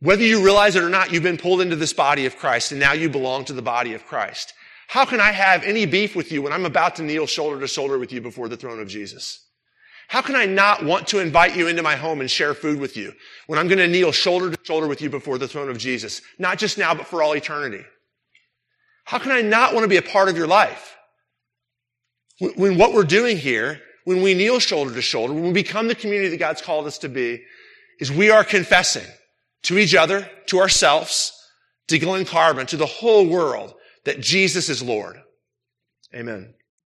Whether 0.00 0.24
you 0.24 0.44
realize 0.44 0.76
it 0.76 0.82
or 0.82 0.90
not, 0.90 1.12
you've 1.12 1.22
been 1.22 1.38
pulled 1.38 1.62
into 1.62 1.76
this 1.76 1.94
body 1.94 2.26
of 2.26 2.36
Christ 2.36 2.72
and 2.72 2.80
now 2.80 2.92
you 2.92 3.08
belong 3.08 3.46
to 3.46 3.54
the 3.54 3.62
body 3.62 3.94
of 3.94 4.04
Christ. 4.04 4.52
How 4.90 5.04
can 5.04 5.20
I 5.20 5.30
have 5.30 5.62
any 5.62 5.86
beef 5.86 6.16
with 6.16 6.32
you 6.32 6.42
when 6.42 6.52
I'm 6.52 6.66
about 6.66 6.96
to 6.96 7.04
kneel 7.04 7.24
shoulder 7.24 7.60
to 7.60 7.68
shoulder 7.68 7.96
with 7.96 8.10
you 8.10 8.20
before 8.20 8.48
the 8.48 8.56
throne 8.56 8.80
of 8.80 8.88
Jesus? 8.88 9.46
How 10.08 10.20
can 10.20 10.34
I 10.34 10.46
not 10.46 10.84
want 10.84 11.06
to 11.08 11.20
invite 11.20 11.54
you 11.54 11.68
into 11.68 11.80
my 11.80 11.94
home 11.94 12.20
and 12.20 12.28
share 12.28 12.54
food 12.54 12.80
with 12.80 12.96
you 12.96 13.12
when 13.46 13.56
I'm 13.56 13.68
going 13.68 13.78
to 13.78 13.86
kneel 13.86 14.10
shoulder 14.10 14.50
to 14.50 14.58
shoulder 14.64 14.88
with 14.88 15.00
you 15.00 15.08
before 15.08 15.38
the 15.38 15.46
throne 15.46 15.70
of 15.70 15.78
Jesus? 15.78 16.22
Not 16.40 16.58
just 16.58 16.76
now, 16.76 16.92
but 16.92 17.06
for 17.06 17.22
all 17.22 17.36
eternity. 17.36 17.84
How 19.04 19.20
can 19.20 19.30
I 19.30 19.42
not 19.42 19.74
want 19.74 19.84
to 19.84 19.88
be 19.88 19.96
a 19.96 20.02
part 20.02 20.28
of 20.28 20.36
your 20.36 20.48
life? 20.48 20.96
When 22.40 22.76
what 22.76 22.92
we're 22.92 23.04
doing 23.04 23.36
here, 23.36 23.80
when 24.06 24.22
we 24.22 24.34
kneel 24.34 24.58
shoulder 24.58 24.92
to 24.92 25.02
shoulder, 25.02 25.32
when 25.32 25.44
we 25.44 25.52
become 25.52 25.86
the 25.86 25.94
community 25.94 26.30
that 26.30 26.38
God's 26.38 26.62
called 26.62 26.88
us 26.88 26.98
to 26.98 27.08
be, 27.08 27.44
is 28.00 28.10
we 28.10 28.30
are 28.30 28.42
confessing 28.42 29.06
to 29.62 29.78
each 29.78 29.94
other, 29.94 30.28
to 30.46 30.58
ourselves, 30.58 31.32
to 31.86 31.96
Glen 32.00 32.24
Carbon, 32.24 32.66
to 32.66 32.76
the 32.76 32.86
whole 32.86 33.28
world 33.28 33.74
that 34.04 34.20
Jesus 34.20 34.68
is 34.68 34.82
Lord. 34.82 35.20
Amen. 36.14 36.54